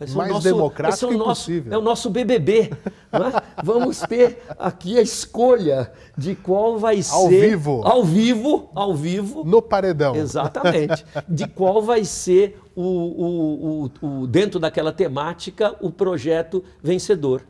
é 0.01 0.15
mais 0.15 0.31
nosso, 0.31 0.43
democrático 0.43 1.13
é 1.13 1.17
nosso, 1.17 1.41
possível. 1.41 1.73
É 1.73 1.77
o 1.77 1.81
nosso 1.81 2.09
BBB. 2.09 2.71
é? 3.13 3.61
Vamos 3.63 3.99
ter 3.99 4.41
aqui 4.57 4.97
a 4.97 5.01
escolha 5.01 5.91
de 6.17 6.35
qual 6.35 6.79
vai 6.79 6.95
ao 6.95 7.29
ser... 7.29 7.49
Vivo. 7.49 7.81
Ao 7.85 8.03
vivo. 8.03 8.69
Ao 8.73 8.95
vivo. 8.95 9.43
No 9.43 9.61
paredão. 9.61 10.15
Exatamente. 10.15 11.05
De 11.29 11.47
qual 11.47 11.83
vai 11.83 12.03
ser, 12.03 12.59
o, 12.75 12.81
o, 12.81 13.85
o, 14.01 14.21
o, 14.21 14.27
dentro 14.27 14.59
daquela 14.59 14.91
temática, 14.91 15.75
o 15.79 15.91
projeto 15.91 16.63
vencedor. 16.81 17.43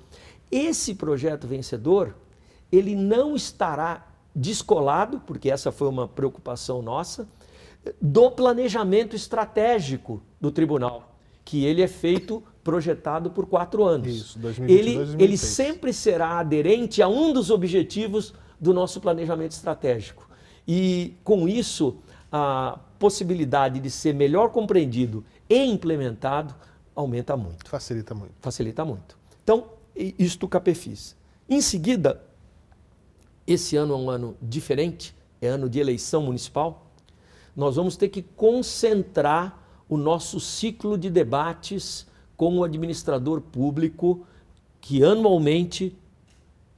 Esse 0.52 0.94
projeto 0.94 1.48
vencedor, 1.48 2.16
ele 2.70 2.96
não 2.96 3.34
estará 3.34 4.08
descolado, 4.36 5.22
porque 5.26 5.50
essa 5.50 5.72
foi 5.72 5.88
uma 5.88 6.06
preocupação 6.08 6.82
nossa, 6.82 7.28
do 8.02 8.32
planejamento 8.32 9.16
estratégico 9.16 10.22
do 10.40 10.52
tribunal 10.52 11.12
que 11.44 11.66
ele 11.66 11.82
é 11.82 11.88
feito, 11.88 12.44
projetado 12.64 13.32
por 13.32 13.46
quatro 13.48 13.84
anos. 13.84 14.08
Isso, 14.08 14.40
2022, 14.40 15.14
ele, 15.14 15.24
ele 15.24 15.38
sempre 15.38 15.92
será 15.92 16.40
aderente 16.40 17.02
a 17.02 17.08
um 17.08 17.34
dos 17.34 17.50
objetivos 17.50 18.34
do 18.60 18.74
nosso 18.74 19.02
planejamento 19.02 19.52
estratégico. 19.52 20.30
E 20.68 21.16
com 21.24 21.48
isso, 21.48 21.98
a 22.32 22.80
possibilidade 23.00 23.80
de 23.80 23.90
ser 23.90 24.14
melhor 24.14 24.52
compreendido 24.52 25.26
e 25.50 25.64
implementado 25.64 26.54
aumenta 26.96 27.36
muito. 27.36 27.68
Facilita 27.68 28.14
muito. 28.14 28.34
Facilita 28.40 28.86
muito. 28.86 29.18
Então, 29.44 29.66
isto 29.96 30.46
o 30.46 30.50
CAPEFIS. 30.50 31.16
Em 31.50 31.60
seguida, 31.60 32.24
esse 33.46 33.76
ano 33.76 33.94
é 33.94 33.98
um 33.98 34.10
ano 34.10 34.38
diferente, 34.42 35.16
é 35.42 35.48
ano 35.48 35.68
de 35.68 35.80
eleição 35.80 36.22
municipal. 36.22 36.91
Nós 37.56 37.76
vamos 37.76 37.96
ter 37.96 38.10
que 38.10 38.22
concentrar 38.22 39.60
o 39.90 39.98
nosso 39.98 40.40
ciclo 40.40 40.98
de 40.98 41.10
debates 41.10 42.08
com 42.38 42.58
o 42.58 42.64
administrador 42.64 43.42
público, 43.42 44.26
que 44.80 45.04
anualmente 45.04 45.96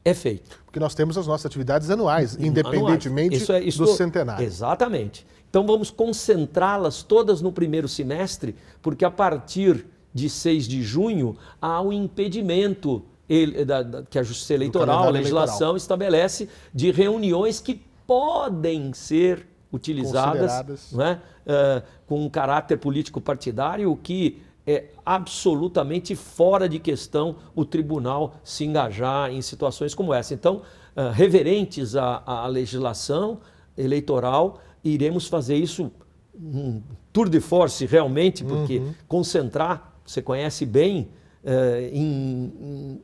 é 0.03 0.13
feito. 0.13 0.59
Porque 0.65 0.79
nós 0.79 0.93
temos 0.93 1.17
as 1.17 1.27
nossas 1.27 1.45
atividades 1.45 1.89
anuais, 1.89 2.36
independentemente 2.39 3.36
isso 3.36 3.53
é, 3.53 3.63
isso 3.63 3.86
do 3.86 3.88
centenário. 3.88 4.45
Exatamente. 4.45 5.25
Então 5.49 5.65
vamos 5.65 5.91
concentrá-las 5.91 7.03
todas 7.03 7.39
no 7.41 7.51
primeiro 7.51 7.88
semestre, 7.88 8.55
porque 8.81 9.05
a 9.05 9.12
partir 9.12 9.86
de 10.13 10.29
6 10.29 10.67
de 10.67 10.81
junho 10.81 11.38
há 11.62 11.79
o 11.79 11.89
um 11.89 11.93
impedimento 11.93 13.03
ele, 13.29 13.63
da, 13.63 13.83
da, 13.83 14.03
que 14.03 14.19
a 14.19 14.23
Justiça 14.23 14.53
Eleitoral, 14.55 15.03
a 15.03 15.09
legislação 15.09 15.69
eleitoral. 15.69 15.77
estabelece 15.77 16.49
de 16.73 16.91
reuniões 16.91 17.62
que 17.62 17.81
podem 18.05 18.93
ser 18.93 19.47
utilizadas 19.73 20.91
né, 20.91 21.19
uh, 21.47 21.83
com 22.05 22.23
um 22.23 22.29
caráter 22.29 22.77
político 22.77 23.19
partidário, 23.19 23.91
o 23.91 23.97
que 23.97 24.39
é 24.65 24.86
absolutamente 25.05 26.15
fora 26.15 26.69
de 26.69 26.79
questão 26.79 27.36
o 27.55 27.65
tribunal 27.65 28.36
se 28.43 28.63
engajar 28.63 29.31
em 29.31 29.41
situações 29.41 29.93
como 29.95 30.13
essa. 30.13 30.33
Então, 30.33 30.62
uh, 30.95 31.09
reverentes 31.12 31.95
à, 31.95 32.21
à, 32.25 32.47
legislação 32.47 33.39
eleitoral, 33.75 34.62
iremos 34.83 35.27
fazer 35.27 35.55
isso 35.55 35.91
um 36.36 36.81
tour 37.12 37.27
de 37.27 37.39
force 37.39 37.86
realmente, 37.86 38.43
porque 38.43 38.77
uhum. 38.77 38.93
concentrar, 39.07 39.95
você 40.05 40.21
conhece 40.21 40.65
bem, 40.65 41.09
uh, 41.43 41.79
em, 41.91 42.53
em 42.62 43.01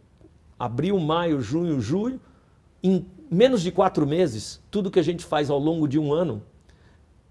abril, 0.57 0.99
maio, 0.99 1.41
junho, 1.41 1.81
julho, 1.81 2.21
em 2.81 3.05
menos 3.29 3.61
de 3.61 3.71
quatro 3.71 4.07
meses, 4.07 4.61
tudo 4.71 4.89
que 4.89 4.99
a 4.99 5.03
gente 5.03 5.25
faz 5.25 5.49
ao 5.49 5.59
longo 5.59 5.87
de 5.87 5.99
um 5.99 6.13
ano 6.13 6.41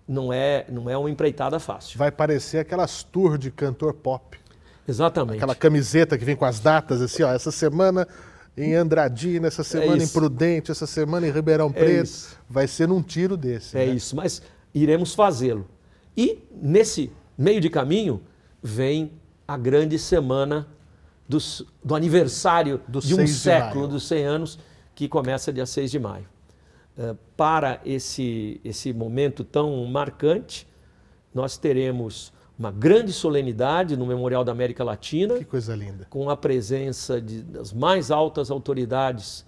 não 0.08 0.32
é, 0.32 0.64
não 0.70 0.88
é 0.88 0.96
uma 0.96 1.10
empreitada 1.10 1.60
fácil. 1.60 1.98
Vai 1.98 2.10
parecer 2.10 2.58
aquelas 2.58 3.02
tours 3.02 3.38
de 3.38 3.50
cantor 3.50 3.92
pop. 3.94 4.38
Exatamente. 4.86 5.36
Aquela 5.36 5.54
camiseta 5.54 6.16
que 6.16 6.24
vem 6.24 6.34
com 6.34 6.46
as 6.46 6.58
datas, 6.60 7.02
assim, 7.02 7.22
ó, 7.22 7.30
essa 7.32 7.50
semana 7.52 8.08
em 8.56 8.74
Andradina, 8.74 9.46
essa 9.46 9.62
semana 9.62 10.00
É 10.00 10.04
em 10.04 10.08
Prudente, 10.08 10.70
essa 10.70 10.86
semana 10.86 11.26
em 11.28 11.30
Ribeirão 11.30 11.70
Preto. 11.70 12.04
isso. 12.04 12.38
Vai 12.48 12.66
ser 12.66 12.88
num 12.88 13.02
tiro 13.02 13.36
desse. 13.36 13.76
É 13.76 13.86
né? 13.86 13.92
isso, 13.92 14.16
mas 14.16 14.40
iremos 14.74 15.14
fazê-lo. 15.14 15.68
E 16.16 16.38
nesse 16.50 17.12
meio 17.36 17.60
de 17.60 17.68
caminho 17.68 18.20
vem 18.62 19.12
a 19.46 19.56
grande 19.56 19.98
semana 19.98 20.66
dos- 21.28 21.64
do 21.84 21.94
aniversário 21.94 22.80
Do 22.88 23.00
de 23.00 23.12
um 23.14 23.18
6 23.18 23.30
de 23.30 23.36
século, 23.36 23.80
maio. 23.82 23.88
dos 23.92 24.08
100 24.08 24.24
anos, 24.24 24.58
que 24.94 25.06
começa 25.06 25.52
dia 25.52 25.66
6 25.66 25.90
de 25.90 25.98
maio. 25.98 26.24
Eh, 27.00 27.14
para 27.36 27.80
esse, 27.84 28.60
esse 28.64 28.92
momento 28.92 29.44
tão 29.44 29.84
marcante, 29.86 30.66
nós 31.32 31.56
teremos 31.56 32.32
uma 32.58 32.72
grande 32.72 33.12
solenidade 33.12 33.96
no 33.96 34.04
Memorial 34.04 34.42
da 34.44 34.50
América 34.50 34.82
Latina, 34.82 35.38
Que 35.38 35.44
coisa 35.44 35.76
linda. 35.76 36.06
com 36.10 36.28
a 36.28 36.36
presença 36.36 37.20
de- 37.20 37.42
das 37.44 37.72
mais 37.72 38.10
altas 38.10 38.50
autoridades, 38.50 39.46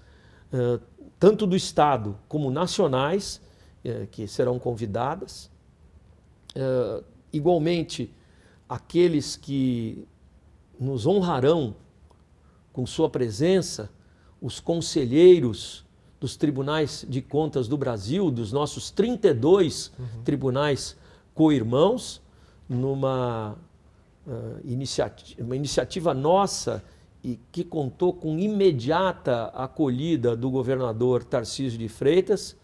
eh, 0.52 0.78
tanto 1.18 1.44
do 1.44 1.56
Estado 1.56 2.16
como 2.28 2.52
nacionais, 2.52 3.40
eh, 3.84 4.06
que 4.10 4.28
serão 4.28 4.58
convidadas. 4.58 5.50
Igualmente, 7.32 8.12
aqueles 8.68 9.36
que 9.36 10.04
nos 10.80 11.06
honrarão 11.06 11.76
com 12.72 12.84
sua 12.86 13.08
presença, 13.08 13.88
os 14.42 14.58
conselheiros 14.58 15.84
dos 16.20 16.36
tribunais 16.36 17.04
de 17.08 17.22
contas 17.22 17.66
do 17.66 17.76
Brasil, 17.78 18.30
dos 18.30 18.52
nossos 18.52 18.90
32 18.90 19.90
tribunais 20.24 20.96
co-irmãos, 21.34 22.20
numa 22.68 23.56
ah, 24.28 24.32
iniciati- 24.64 25.36
uma 25.40 25.56
iniciativa 25.56 26.12
nossa 26.12 26.84
e 27.24 27.38
que 27.50 27.64
contou 27.64 28.12
com 28.12 28.38
imediata 28.38 29.44
acolhida 29.54 30.36
do 30.36 30.50
governador 30.50 31.24
Tarcísio 31.24 31.78
de 31.78 31.88
Freitas. 31.88 32.54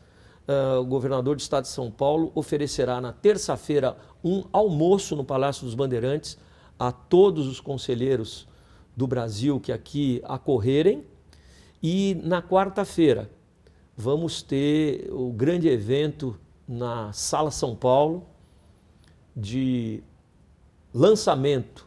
Ah, 0.47 0.79
o 0.79 0.85
governador 0.85 1.35
do 1.37 1.41
estado 1.41 1.63
de 1.65 1.71
São 1.71 1.91
Paulo 1.91 2.31
oferecerá 2.35 3.01
na 3.01 3.13
terça-feira 3.13 3.97
um 4.23 4.45
almoço 4.53 5.17
no 5.17 5.25
Palácio 5.25 5.65
dos 5.65 5.75
Bandeirantes 5.75 6.39
a 6.79 6.93
todos 6.93 7.47
os 7.47 7.59
conselheiros 7.59 8.47
do 8.95 9.07
Brasil 9.07 9.59
que 9.59 9.73
aqui 9.73 10.21
acorrerem. 10.25 11.05
E 11.83 12.19
na 12.23 12.43
quarta-feira 12.43 13.31
vamos 13.97 14.43
ter 14.43 15.09
o 15.11 15.33
grande 15.33 15.69
evento 15.69 16.39
na 16.69 17.13
Sala 17.13 17.51
São 17.51 17.75
Paulo 17.75 18.27
de 19.35 20.03
lançamento 20.93 21.87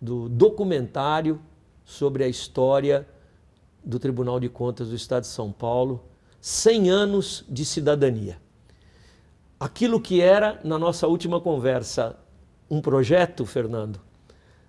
do 0.00 0.28
documentário 0.28 1.40
sobre 1.84 2.22
a 2.22 2.28
história 2.28 3.08
do 3.84 3.98
Tribunal 3.98 4.38
de 4.38 4.48
Contas 4.48 4.88
do 4.88 4.94
Estado 4.94 5.22
de 5.22 5.28
São 5.28 5.50
Paulo, 5.50 6.04
100 6.40 6.90
anos 6.90 7.44
de 7.48 7.64
cidadania. 7.64 8.38
Aquilo 9.58 10.00
que 10.00 10.20
era, 10.20 10.60
na 10.62 10.78
nossa 10.78 11.08
última 11.08 11.40
conversa, 11.40 12.16
um 12.70 12.80
projeto, 12.80 13.44
Fernando, 13.44 14.00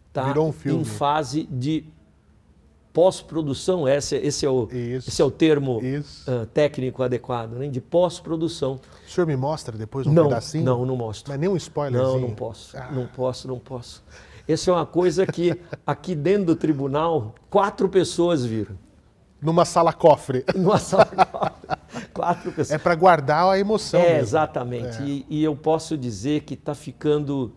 está 0.07 0.33
um 0.39 0.53
em 0.65 0.83
fase 0.83 1.43
de 1.43 1.85
pós-produção, 2.93 3.87
esse, 3.87 4.15
esse, 4.15 4.45
é 4.45 4.49
o, 4.49 4.67
Isso. 4.71 5.09
esse 5.09 5.21
é 5.21 5.25
o 5.25 5.31
termo 5.31 5.79
ah, 6.27 6.45
técnico 6.53 7.03
adequado, 7.03 7.53
né? 7.53 7.67
de 7.67 7.79
pós-produção. 7.79 8.79
O 9.07 9.09
senhor 9.09 9.27
me 9.27 9.35
mostra 9.35 9.77
depois 9.77 10.07
um 10.07 10.11
não, 10.11 10.23
pedacinho? 10.25 10.65
não, 10.65 10.85
não 10.85 10.95
mostro. 10.95 11.31
Mas 11.31 11.39
nem 11.39 11.49
um 11.49 11.55
spoilerzinho? 11.55 12.13
Não, 12.13 12.27
não 12.29 12.35
posso. 12.35 12.77
Ah. 12.77 12.89
Não 12.91 13.05
posso, 13.07 13.47
não 13.47 13.59
posso. 13.59 14.03
Essa 14.47 14.71
é 14.71 14.73
uma 14.73 14.85
coisa 14.85 15.27
que 15.27 15.59
aqui 15.85 16.15
dentro 16.15 16.45
do 16.45 16.55
tribunal, 16.55 17.35
quatro 17.49 17.87
pessoas 17.87 18.43
viram. 18.43 18.75
Numa 19.41 19.63
sala 19.63 19.93
cofre. 19.93 20.43
Numa 20.55 20.79
sala, 20.79 21.07
quatro 22.13 22.51
pessoas. 22.51 22.71
É 22.71 22.77
para 22.77 22.95
guardar 22.95 23.45
a 23.45 23.59
emoção 23.59 23.99
É, 23.99 24.09
mesmo. 24.13 24.21
exatamente. 24.21 25.01
E, 25.03 25.25
e 25.29 25.43
eu 25.43 25.55
posso 25.55 25.95
dizer 25.97 26.41
que 26.41 26.55
está 26.55 26.73
ficando 26.73 27.53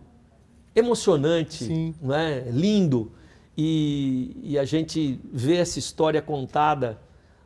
emocionante, 0.75 1.65
Sim. 1.65 1.95
não 2.01 2.15
é? 2.15 2.41
lindo. 2.49 3.11
E, 3.57 4.35
e 4.41 4.57
a 4.57 4.65
gente 4.65 5.19
vê 5.31 5.57
essa 5.57 5.77
história 5.77 6.21
contada 6.21 6.99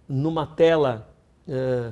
numa 0.07 0.45
tela 0.45 1.09
eh, 1.47 1.91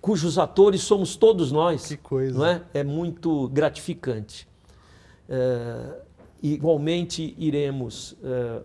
cujos 0.00 0.38
atores 0.38 0.82
somos 0.82 1.16
todos 1.16 1.50
nós. 1.50 1.86
Que 1.86 1.96
coisa. 1.96 2.38
Não 2.38 2.46
é? 2.46 2.62
é 2.72 2.84
muito 2.84 3.48
gratificante. 3.48 4.46
Eh, 5.28 6.00
igualmente, 6.42 7.34
iremos 7.38 8.16
eh, 8.22 8.62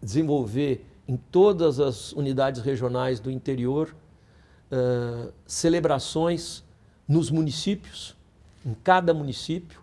desenvolver 0.00 0.86
em 1.08 1.16
todas 1.16 1.80
as 1.80 2.12
unidades 2.12 2.62
regionais 2.62 3.18
do 3.18 3.30
interior 3.30 3.94
celebrações 5.48 6.62
nos 7.08 7.28
municípios, 7.28 8.16
em 8.64 8.72
cada 8.72 9.12
município, 9.12 9.79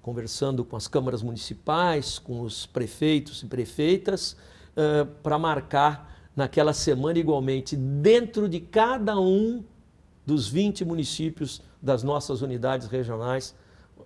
conversando 0.00 0.64
com 0.64 0.76
as 0.76 0.86
câmaras 0.86 1.22
municipais, 1.22 2.18
com 2.18 2.40
os 2.40 2.66
prefeitos 2.66 3.42
e 3.42 3.46
prefeitas, 3.46 4.36
para 5.22 5.38
marcar 5.38 6.30
naquela 6.36 6.72
semana 6.72 7.18
igualmente, 7.18 7.76
dentro 7.76 8.48
de 8.48 8.60
cada 8.60 9.18
um 9.18 9.64
dos 10.24 10.48
20 10.48 10.84
municípios 10.84 11.60
das 11.82 12.02
nossas 12.02 12.42
unidades 12.42 12.86
regionais, 12.86 13.54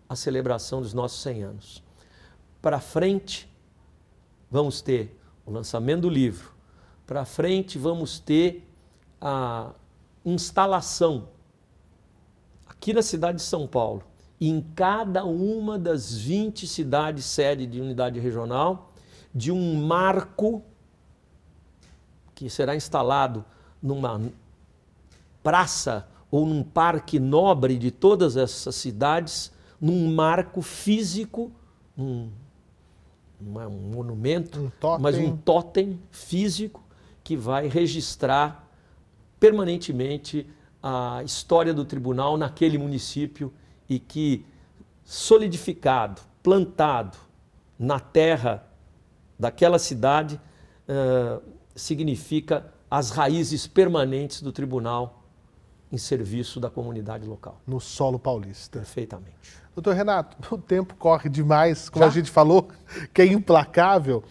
a 0.08 0.16
celebração 0.16 0.80
dos 0.80 0.94
nossos 0.94 1.20
100 1.22 1.42
anos. 1.42 1.82
Para 2.60 2.80
frente, 2.80 3.52
vamos 4.50 4.80
ter 4.80 5.18
o 5.44 5.50
lançamento 5.50 6.02
do 6.02 6.08
livro. 6.08 6.52
Para 7.06 7.24
frente, 7.24 7.76
vamos 7.76 8.18
ter 8.18 8.66
a 9.20 9.72
instalação 10.24 11.28
aqui 12.66 12.92
na 12.92 13.02
cidade 13.02 13.38
de 13.38 13.42
São 13.42 13.66
Paulo, 13.66 14.04
em 14.48 14.60
cada 14.74 15.24
uma 15.24 15.78
das 15.78 16.12
20 16.16 16.66
cidades 16.66 17.24
sede 17.24 17.64
de 17.64 17.80
unidade 17.80 18.18
regional, 18.18 18.92
de 19.32 19.52
um 19.52 19.86
marco 19.86 20.62
que 22.34 22.50
será 22.50 22.74
instalado 22.74 23.44
numa 23.80 24.20
praça 25.44 26.08
ou 26.28 26.44
num 26.44 26.64
parque 26.64 27.20
nobre 27.20 27.78
de 27.78 27.92
todas 27.92 28.36
essas 28.36 28.74
cidades, 28.74 29.52
num 29.80 30.12
marco 30.12 30.60
físico, 30.60 31.52
um, 31.96 32.28
é 33.60 33.66
um 33.66 33.92
monumento, 33.94 34.58
Um 34.58 34.98
mas 34.98 35.16
um 35.18 35.36
totem 35.36 36.00
físico 36.10 36.82
que 37.22 37.36
vai 37.36 37.68
registrar 37.68 38.68
permanentemente 39.38 40.48
a 40.82 41.22
história 41.24 41.72
do 41.72 41.84
tribunal 41.84 42.36
naquele 42.36 42.76
município 42.76 43.52
e 43.88 43.98
que, 43.98 44.44
solidificado, 45.04 46.20
plantado 46.42 47.16
na 47.78 47.98
terra 47.98 48.66
daquela 49.38 49.78
cidade, 49.78 50.40
eh, 50.88 51.40
significa 51.74 52.72
as 52.90 53.10
raízes 53.10 53.66
permanentes 53.66 54.42
do 54.42 54.52
tribunal 54.52 55.22
em 55.90 55.98
serviço 55.98 56.60
da 56.60 56.70
comunidade 56.70 57.26
local. 57.26 57.60
No 57.66 57.80
solo 57.80 58.18
paulista. 58.18 58.78
Perfeitamente. 58.78 59.62
Doutor 59.74 59.94
Renato, 59.94 60.36
o 60.54 60.58
tempo 60.58 60.94
corre 60.96 61.28
demais, 61.28 61.88
como 61.88 62.04
Já? 62.04 62.10
a 62.10 62.14
gente 62.14 62.30
falou, 62.30 62.68
que 63.12 63.22
é 63.22 63.26
implacável. 63.26 64.22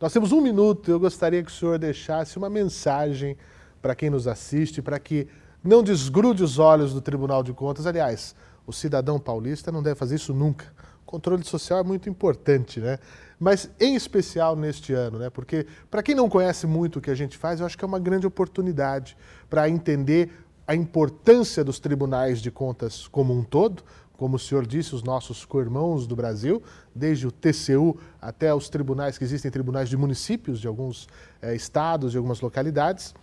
Nós 0.00 0.12
temos 0.12 0.32
um 0.32 0.40
minuto, 0.40 0.90
eu 0.90 0.98
gostaria 0.98 1.42
que 1.42 1.50
o 1.50 1.54
senhor 1.54 1.78
deixasse 1.78 2.38
uma 2.38 2.48
mensagem 2.48 3.36
para 3.82 3.94
quem 3.94 4.08
nos 4.08 4.26
assiste, 4.26 4.80
para 4.80 4.98
que 4.98 5.28
não 5.62 5.82
desgrude 5.82 6.42
os 6.42 6.58
olhos 6.58 6.94
do 6.94 7.00
Tribunal 7.00 7.42
de 7.42 7.52
Contas. 7.52 7.86
Aliás, 7.86 8.34
o 8.66 8.72
cidadão 8.72 9.18
paulista 9.18 9.72
não 9.72 9.82
deve 9.82 9.96
fazer 9.96 10.16
isso 10.16 10.34
nunca. 10.34 10.66
O 11.02 11.06
controle 11.10 11.44
social 11.44 11.80
é 11.80 11.82
muito 11.82 12.08
importante, 12.08 12.80
né? 12.80 12.98
Mas 13.38 13.70
em 13.80 13.94
especial 13.94 14.54
neste 14.54 14.92
ano, 14.92 15.18
né? 15.18 15.30
Porque 15.30 15.66
para 15.90 16.02
quem 16.02 16.14
não 16.14 16.28
conhece 16.28 16.66
muito 16.66 16.98
o 16.98 17.00
que 17.00 17.10
a 17.10 17.14
gente 17.14 17.36
faz, 17.36 17.60
eu 17.60 17.66
acho 17.66 17.76
que 17.76 17.84
é 17.84 17.88
uma 17.88 17.98
grande 17.98 18.26
oportunidade 18.26 19.16
para 19.48 19.68
entender 19.68 20.30
a 20.66 20.74
importância 20.74 21.64
dos 21.64 21.80
tribunais 21.80 22.40
de 22.40 22.50
contas 22.50 23.08
como 23.08 23.36
um 23.36 23.42
todo, 23.42 23.82
como 24.20 24.36
o 24.36 24.38
senhor 24.38 24.66
disse, 24.66 24.94
os 24.94 25.02
nossos 25.02 25.46
co-irmãos 25.46 26.06
do 26.06 26.14
Brasil, 26.14 26.62
desde 26.94 27.26
o 27.26 27.32
TCU 27.32 27.98
até 28.20 28.54
os 28.54 28.68
tribunais 28.68 29.16
que 29.16 29.24
existem, 29.24 29.50
tribunais 29.50 29.88
de 29.88 29.96
municípios 29.96 30.60
de 30.60 30.68
alguns 30.68 31.08
eh, 31.40 31.56
estados, 31.56 32.12
de 32.12 32.18
algumas 32.18 32.42
localidades, 32.42 33.14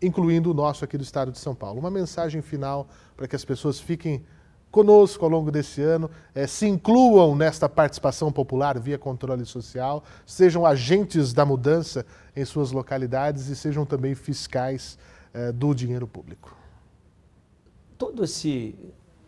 incluindo 0.00 0.50
o 0.50 0.54
nosso 0.54 0.84
aqui 0.84 0.96
do 0.96 1.04
estado 1.04 1.30
de 1.30 1.38
São 1.38 1.54
Paulo. 1.54 1.78
Uma 1.78 1.90
mensagem 1.90 2.40
final 2.40 2.88
para 3.14 3.28
que 3.28 3.36
as 3.36 3.44
pessoas 3.44 3.78
fiquem 3.78 4.24
conosco 4.70 5.24
ao 5.24 5.30
longo 5.30 5.50
desse 5.50 5.82
ano, 5.82 6.10
eh, 6.34 6.46
se 6.46 6.66
incluam 6.66 7.34
nesta 7.34 7.68
participação 7.68 8.30
popular 8.30 8.78
via 8.78 8.98
controle 8.98 9.44
social, 9.44 10.04
sejam 10.26 10.66
agentes 10.66 11.32
da 11.32 11.44
mudança 11.44 12.04
em 12.36 12.44
suas 12.44 12.72
localidades 12.72 13.48
e 13.48 13.56
sejam 13.56 13.84
também 13.84 14.14
fiscais 14.14 14.98
eh, 15.32 15.52
do 15.52 15.74
dinheiro 15.74 16.06
público. 16.06 16.56
todo 17.96 18.22
esse 18.22 18.76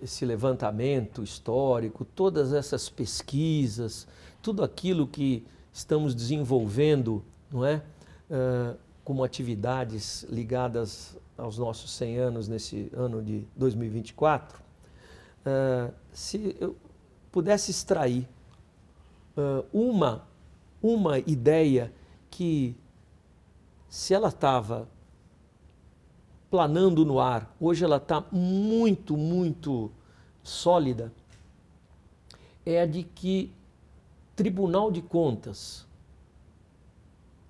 esse 0.03 0.25
levantamento 0.25 1.23
histórico, 1.23 2.05
todas 2.05 2.53
essas 2.53 2.89
pesquisas, 2.89 4.07
tudo 4.41 4.65
aquilo 4.65 5.07
que 5.07 5.45
estamos 5.73 6.15
desenvolvendo, 6.15 7.23
não 7.51 7.65
é? 7.65 7.83
Uh, 8.31 8.79
como 9.05 9.25
atividades 9.25 10.25
ligadas 10.31 11.17
aos 11.37 11.59
nossos 11.59 11.91
100 11.93 12.19
anos 12.19 12.49
nesse 12.49 12.91
ano 12.95 13.23
de 13.23 13.45
2024, 13.57 14.63
uh, 15.47 15.93
se 16.13 16.57
eu 16.61 16.77
pudesse 17.31 17.71
extrair 17.71 18.29
uh, 19.37 19.65
uma, 19.73 20.27
uma 20.83 21.19
ideia 21.19 21.93
que, 22.31 22.77
se 23.89 24.15
ela 24.15 24.29
estava 24.29 24.89
planando 26.51 27.05
no 27.05 27.21
ar, 27.21 27.55
hoje 27.61 27.85
ela 27.85 27.97
está 27.97 28.25
muito, 28.33 29.17
muito 29.17 29.91
sólida, 30.43 31.13
é 32.67 32.81
a 32.81 32.87
de 32.87 33.05
que 33.05 33.53
Tribunal 34.35 34.91
de 34.91 35.03
Contas 35.03 35.87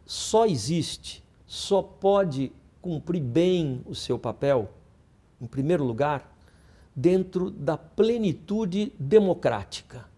só 0.04 0.44
existe, 0.44 1.24
só 1.46 1.82
pode 1.82 2.52
cumprir 2.82 3.22
bem 3.22 3.82
o 3.86 3.94
seu 3.94 4.18
papel, 4.18 4.70
em 5.40 5.46
primeiro 5.46 5.84
lugar, 5.84 6.29
dentro 6.94 7.50
da 7.50 7.76
plenitude 7.76 8.92
democrática. 8.98 10.08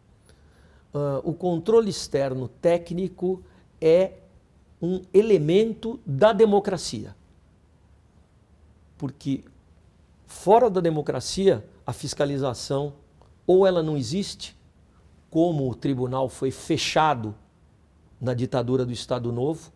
Uh, 0.94 1.28
o 1.28 1.32
controle 1.32 1.90
externo 1.90 2.48
técnico 2.48 3.42
é 3.80 4.14
um 4.80 5.02
elemento 5.12 6.00
da 6.04 6.32
democracia 6.32 7.14
porque 9.02 9.42
fora 10.28 10.70
da 10.70 10.80
democracia 10.80 11.66
a 11.84 11.92
fiscalização 11.92 12.92
ou 13.44 13.66
ela 13.66 13.82
não 13.82 13.96
existe, 13.96 14.56
como 15.28 15.68
o 15.68 15.74
tribunal 15.74 16.28
foi 16.28 16.52
fechado 16.52 17.34
na 18.20 18.32
ditadura 18.32 18.86
do 18.86 18.92
Estado 18.92 19.32
Novo, 19.32 19.72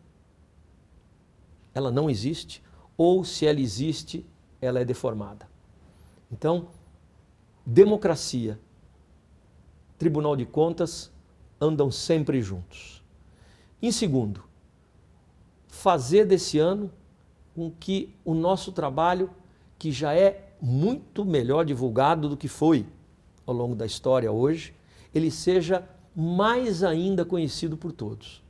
ela 1.74 1.90
não 1.90 2.08
existe, 2.08 2.62
ou 2.96 3.24
se 3.24 3.44
ela 3.44 3.58
existe, 3.58 4.24
ela 4.60 4.78
é 4.78 4.84
deformada. 4.84 5.48
Então, 6.30 6.68
democracia, 7.66 8.58
Tribunal 9.98 10.36
de 10.36 10.46
Contas 10.46 11.10
andam 11.60 11.90
sempre 11.90 12.40
juntos. 12.40 13.02
Em 13.82 13.90
segundo, 13.90 14.44
fazer 15.66 16.24
desse 16.24 16.58
ano 16.58 16.90
com 17.54 17.70
que 17.70 18.14
o 18.24 18.34
nosso 18.34 18.70
trabalho, 18.70 19.30
que 19.78 19.90
já 19.90 20.14
é 20.14 20.54
muito 20.60 21.24
melhor 21.24 21.64
divulgado 21.64 22.28
do 22.28 22.36
que 22.36 22.48
foi 22.48 22.86
ao 23.44 23.54
longo 23.54 23.74
da 23.74 23.84
história 23.84 24.30
hoje, 24.30 24.74
ele 25.14 25.30
seja 25.30 25.86
mais 26.14 26.82
ainda 26.82 27.24
conhecido 27.24 27.76
por 27.76 27.92
todos. 27.92 28.42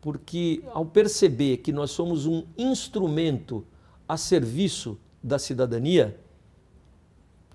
Porque 0.00 0.62
ao 0.72 0.86
perceber 0.86 1.58
que 1.58 1.72
nós 1.72 1.90
somos 1.90 2.26
um 2.26 2.44
instrumento 2.56 3.66
a 4.06 4.16
serviço 4.16 4.98
da 5.22 5.38
cidadania, 5.38 6.18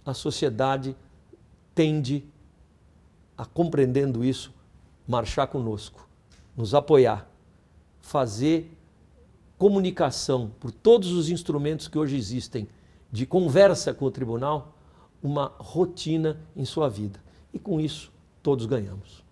a 0.05 0.13
sociedade 0.13 0.95
tende 1.73 2.23
a, 3.37 3.45
compreendendo 3.45 4.23
isso, 4.23 4.53
marchar 5.07 5.47
conosco, 5.47 6.07
nos 6.55 6.73
apoiar, 6.73 7.27
fazer 8.01 8.71
comunicação 9.57 10.51
por 10.59 10.71
todos 10.71 11.11
os 11.11 11.29
instrumentos 11.29 11.87
que 11.87 11.97
hoje 11.97 12.17
existem 12.17 12.67
de 13.11 13.25
conversa 13.25 13.93
com 13.93 14.05
o 14.05 14.11
tribunal, 14.11 14.75
uma 15.21 15.53
rotina 15.57 16.37
em 16.55 16.65
sua 16.65 16.89
vida. 16.89 17.19
E 17.53 17.59
com 17.59 17.79
isso, 17.79 18.11
todos 18.41 18.65
ganhamos. 18.65 19.23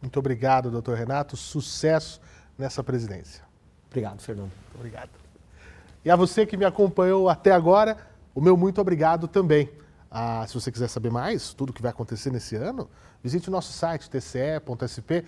Muito 0.00 0.18
obrigado, 0.18 0.70
doutor 0.70 0.96
Renato. 0.96 1.36
Sucesso 1.36 2.20
nessa 2.58 2.82
presidência. 2.82 3.44
Obrigado, 3.88 4.20
Fernando. 4.20 4.50
Muito 4.50 4.74
obrigado. 4.76 5.10
E 6.04 6.10
a 6.10 6.16
você 6.16 6.44
que 6.44 6.56
me 6.56 6.64
acompanhou 6.64 7.28
até 7.28 7.52
agora, 7.52 7.96
o 8.34 8.40
meu 8.40 8.56
muito 8.56 8.80
obrigado 8.80 9.28
também. 9.28 9.70
Ah, 10.14 10.44
se 10.46 10.52
você 10.52 10.70
quiser 10.70 10.88
saber 10.88 11.10
mais, 11.10 11.54
tudo 11.54 11.72
que 11.72 11.80
vai 11.80 11.90
acontecer 11.90 12.30
nesse 12.30 12.54
ano, 12.54 12.86
visite 13.22 13.48
o 13.48 13.50
nosso 13.50 13.72
site 13.72 14.10
tce.sp 14.10 15.24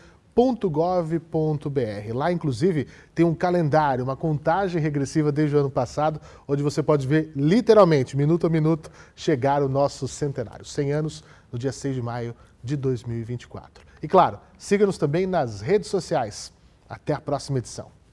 .gov.br. 0.68 2.12
Lá, 2.12 2.32
inclusive, 2.32 2.88
tem 3.14 3.24
um 3.24 3.34
calendário, 3.34 4.04
uma 4.04 4.16
contagem 4.16 4.82
regressiva 4.82 5.30
desde 5.30 5.56
o 5.56 5.60
ano 5.60 5.70
passado, 5.70 6.20
onde 6.46 6.62
você 6.62 6.82
pode 6.82 7.06
ver 7.06 7.32
literalmente, 7.36 8.16
minuto 8.16 8.46
a 8.46 8.50
minuto, 8.50 8.90
chegar 9.14 9.62
o 9.62 9.68
nosso 9.68 10.08
centenário. 10.08 10.64
100 10.64 10.92
anos, 10.92 11.24
no 11.52 11.58
dia 11.58 11.72
6 11.72 11.94
de 11.94 12.02
maio 12.02 12.34
de 12.62 12.76
2024. 12.76 13.86
E 14.02 14.08
claro, 14.08 14.38
siga-nos 14.58 14.98
também 14.98 15.26
nas 15.26 15.60
redes 15.60 15.88
sociais. 15.88 16.52
Até 16.88 17.14
a 17.14 17.20
próxima 17.20 17.58
edição. 17.58 18.03